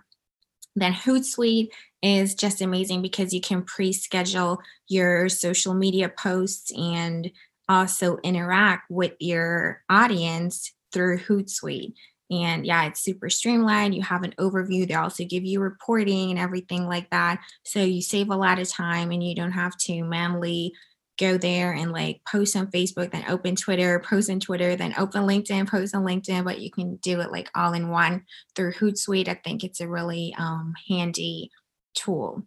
then 0.81 0.93
hootsuite 0.93 1.69
is 2.01 2.35
just 2.35 2.61
amazing 2.61 3.01
because 3.01 3.33
you 3.33 3.41
can 3.41 3.63
pre-schedule 3.63 4.59
your 4.87 5.29
social 5.29 5.73
media 5.73 6.09
posts 6.09 6.71
and 6.77 7.31
also 7.67 8.17
interact 8.23 8.89
with 8.89 9.13
your 9.19 9.81
audience 9.89 10.73
through 10.93 11.17
hootsuite. 11.19 11.93
And 12.29 12.65
yeah 12.65 12.85
it's 12.85 13.01
super 13.01 13.29
streamlined. 13.29 13.95
You 13.95 14.03
have 14.03 14.23
an 14.23 14.35
overview. 14.39 14.87
They 14.87 14.93
also 14.93 15.23
give 15.25 15.45
you 15.45 15.59
reporting 15.59 16.29
and 16.29 16.39
everything 16.39 16.85
like 16.85 17.09
that. 17.09 17.39
So 17.63 17.79
you 17.79 18.01
save 18.01 18.29
a 18.29 18.35
lot 18.35 18.59
of 18.59 18.69
time 18.69 19.11
and 19.11 19.23
you 19.23 19.33
don't 19.33 19.51
have 19.51 19.77
to 19.77 20.03
manually 20.03 20.73
go 21.17 21.38
there 21.38 21.73
and 21.73 21.91
like 21.91 22.21
post 22.32 22.56
on 22.56 22.67
Facebook, 22.67 23.12
then 23.12 23.25
open 23.27 23.56
Twitter, 23.56 23.99
post 23.99 24.30
on 24.30 24.39
Twitter, 24.39 24.75
then 24.75 24.93
open 24.97 25.23
LinkedIn, 25.23 25.67
post 25.67 25.95
on 25.95 26.03
LinkedIn, 26.03 26.43
but 26.43 26.60
you 26.62 26.71
can 26.71 26.97
do 26.97 27.21
it 27.21 27.32
like 27.32 27.49
all 27.56 27.73
in 27.73 27.89
one 27.89 28.23
through 28.56 28.73
Hootsuite. 28.73 29.27
I 29.27 29.39
think 29.43 29.63
it's 29.63 29.82
a 29.82 29.88
really 29.88 30.36
um, 30.38 30.73
handy 30.88 31.51
tool. 31.95 32.43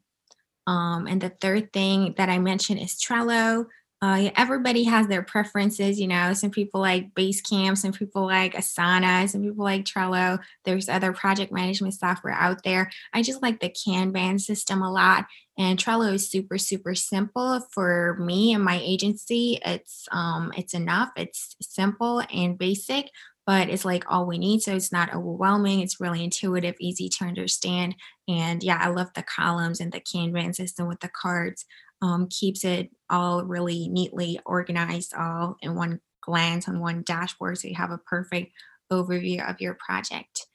Um, 0.66 1.06
and 1.06 1.20
the 1.20 1.32
third 1.40 1.72
thing 1.72 2.14
that 2.16 2.28
I 2.28 2.38
mentioned 2.38 2.80
is 2.80 2.94
Trello 2.94 3.66
uh, 4.02 4.30
everybody 4.34 4.84
has 4.84 5.08
their 5.08 5.22
preferences, 5.22 6.00
you 6.00 6.08
know. 6.08 6.32
Some 6.32 6.50
people 6.50 6.80
like 6.80 7.12
Basecamp, 7.14 7.76
some 7.76 7.92
people 7.92 8.24
like 8.24 8.54
Asana, 8.54 9.28
some 9.28 9.42
people 9.42 9.64
like 9.64 9.84
Trello. 9.84 10.38
There's 10.64 10.88
other 10.88 11.12
project 11.12 11.52
management 11.52 11.94
software 11.94 12.32
out 12.32 12.62
there. 12.64 12.90
I 13.12 13.20
just 13.20 13.42
like 13.42 13.60
the 13.60 13.68
Kanban 13.68 14.40
system 14.40 14.80
a 14.80 14.90
lot, 14.90 15.26
and 15.58 15.78
Trello 15.78 16.14
is 16.14 16.30
super, 16.30 16.56
super 16.56 16.94
simple 16.94 17.60
for 17.72 18.16
me 18.18 18.54
and 18.54 18.64
my 18.64 18.80
agency. 18.82 19.58
It's 19.66 20.08
um, 20.12 20.50
it's 20.56 20.72
enough. 20.72 21.10
It's 21.16 21.56
simple 21.60 22.22
and 22.32 22.56
basic, 22.56 23.10
but 23.46 23.68
it's 23.68 23.84
like 23.84 24.04
all 24.08 24.24
we 24.24 24.38
need. 24.38 24.62
So 24.62 24.74
it's 24.74 24.92
not 24.92 25.14
overwhelming. 25.14 25.80
It's 25.80 26.00
really 26.00 26.24
intuitive, 26.24 26.76
easy 26.80 27.10
to 27.10 27.26
understand. 27.26 27.96
And 28.26 28.62
yeah, 28.62 28.78
I 28.80 28.88
love 28.88 29.08
the 29.14 29.24
columns 29.24 29.78
and 29.78 29.92
the 29.92 30.00
Kanban 30.00 30.54
system 30.54 30.88
with 30.88 31.00
the 31.00 31.10
cards 31.10 31.66
um, 32.02 32.28
keeps 32.28 32.64
it 32.64 32.90
all 33.08 33.44
really 33.44 33.88
neatly 33.88 34.38
organized 34.46 35.14
all 35.14 35.56
in 35.60 35.74
one 35.74 36.00
glance 36.22 36.68
on 36.68 36.80
one 36.80 37.02
dashboard 37.02 37.58
so 37.58 37.68
you 37.68 37.74
have 37.74 37.90
a 37.90 37.98
perfect 37.98 38.52
overview 38.92 39.48
of 39.48 39.60
your 39.60 39.74
project. 39.74 40.46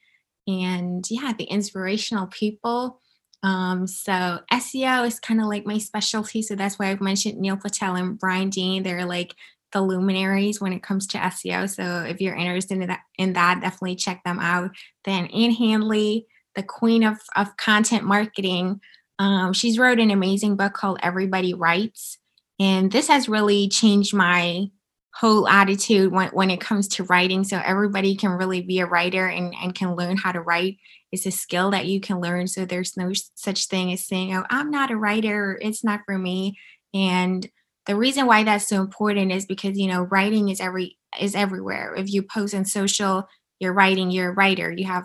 And 0.46 1.04
yeah 1.10 1.32
the 1.36 1.44
inspirational 1.44 2.28
people 2.28 3.00
um, 3.42 3.86
so 3.86 4.40
seo 4.52 5.06
is 5.06 5.20
kind 5.20 5.40
of 5.40 5.46
like 5.46 5.66
my 5.66 5.78
specialty 5.78 6.40
so 6.42 6.54
that's 6.54 6.78
why 6.78 6.86
i've 6.86 7.00
mentioned 7.00 7.38
neil 7.38 7.56
patel 7.56 7.96
and 7.96 8.18
brian 8.18 8.50
dean. 8.50 8.82
They're 8.82 9.04
like 9.04 9.34
the 9.72 9.82
luminaries 9.82 10.60
when 10.60 10.72
it 10.72 10.82
comes 10.82 11.06
to 11.08 11.18
seo 11.18 11.68
so 11.68 12.04
if 12.08 12.20
you're 12.20 12.36
interested 12.36 12.80
in 12.80 12.88
that 12.88 13.00
in 13.18 13.32
that 13.34 13.60
definitely 13.60 13.96
check 13.96 14.22
them 14.24 14.38
out. 14.38 14.70
Then 15.04 15.26
ann 15.26 15.52
handley 15.52 16.26
the 16.54 16.62
queen 16.62 17.04
of, 17.04 17.18
of 17.36 17.56
content 17.56 18.04
marketing 18.04 18.80
um, 19.18 19.52
she's 19.52 19.78
wrote 19.78 19.98
an 19.98 20.10
amazing 20.10 20.56
book 20.56 20.74
called 20.74 20.98
Everybody 21.02 21.54
Writes. 21.54 22.18
And 22.58 22.90
this 22.90 23.08
has 23.08 23.28
really 23.28 23.68
changed 23.68 24.14
my 24.14 24.70
whole 25.14 25.48
attitude 25.48 26.12
when, 26.12 26.28
when 26.28 26.50
it 26.50 26.60
comes 26.60 26.88
to 26.88 27.04
writing. 27.04 27.42
So 27.44 27.60
everybody 27.64 28.16
can 28.16 28.32
really 28.32 28.60
be 28.60 28.80
a 28.80 28.86
writer 28.86 29.26
and, 29.26 29.54
and 29.62 29.74
can 29.74 29.94
learn 29.94 30.16
how 30.16 30.32
to 30.32 30.40
write. 30.40 30.76
It's 31.10 31.26
a 31.26 31.30
skill 31.30 31.70
that 31.70 31.86
you 31.86 32.00
can 32.00 32.20
learn. 32.20 32.46
So 32.46 32.64
there's 32.64 32.96
no 32.96 33.12
such 33.34 33.66
thing 33.66 33.92
as 33.92 34.06
saying, 34.06 34.34
oh, 34.34 34.44
I'm 34.50 34.70
not 34.70 34.90
a 34.90 34.96
writer. 34.96 35.58
It's 35.62 35.82
not 35.82 36.00
for 36.04 36.18
me. 36.18 36.58
And 36.92 37.48
the 37.86 37.96
reason 37.96 38.26
why 38.26 38.44
that's 38.44 38.68
so 38.68 38.80
important 38.80 39.32
is 39.32 39.46
because, 39.46 39.78
you 39.78 39.86
know, 39.86 40.02
writing 40.02 40.48
is 40.48 40.60
every 40.60 40.98
is 41.18 41.34
everywhere. 41.34 41.94
If 41.94 42.12
you 42.12 42.22
post 42.22 42.54
on 42.54 42.64
social, 42.64 43.28
you're 43.58 43.72
writing, 43.72 44.10
you're 44.10 44.30
a 44.30 44.34
writer. 44.34 44.70
You 44.70 44.84
have 44.86 45.04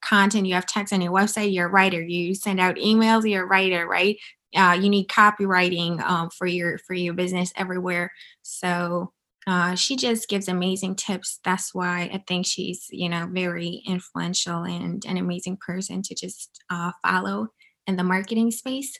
content, 0.00 0.46
you 0.46 0.54
have 0.54 0.66
text 0.66 0.92
on 0.92 1.00
your 1.00 1.12
website, 1.12 1.52
you're 1.52 1.66
a 1.66 1.70
writer. 1.70 2.00
You 2.00 2.34
send 2.34 2.60
out 2.60 2.76
emails, 2.76 3.28
you're 3.28 3.44
a 3.44 3.46
writer, 3.46 3.86
right? 3.86 4.16
Uh, 4.56 4.76
you 4.80 4.88
need 4.88 5.08
copywriting 5.08 6.00
um, 6.02 6.30
for 6.30 6.46
your 6.46 6.78
for 6.78 6.94
your 6.94 7.14
business 7.14 7.52
everywhere. 7.56 8.12
So 8.42 9.12
uh, 9.46 9.74
she 9.74 9.96
just 9.96 10.28
gives 10.28 10.48
amazing 10.48 10.96
tips. 10.96 11.40
That's 11.44 11.74
why 11.74 12.10
I 12.12 12.22
think 12.26 12.46
she's 12.46 12.86
you 12.90 13.08
know 13.08 13.28
very 13.30 13.82
influential 13.86 14.64
and 14.64 15.04
an 15.04 15.16
amazing 15.16 15.58
person 15.64 16.02
to 16.02 16.14
just 16.14 16.62
uh, 16.70 16.92
follow 17.04 17.48
in 17.86 17.96
the 17.96 18.04
marketing 18.04 18.50
space. 18.50 18.98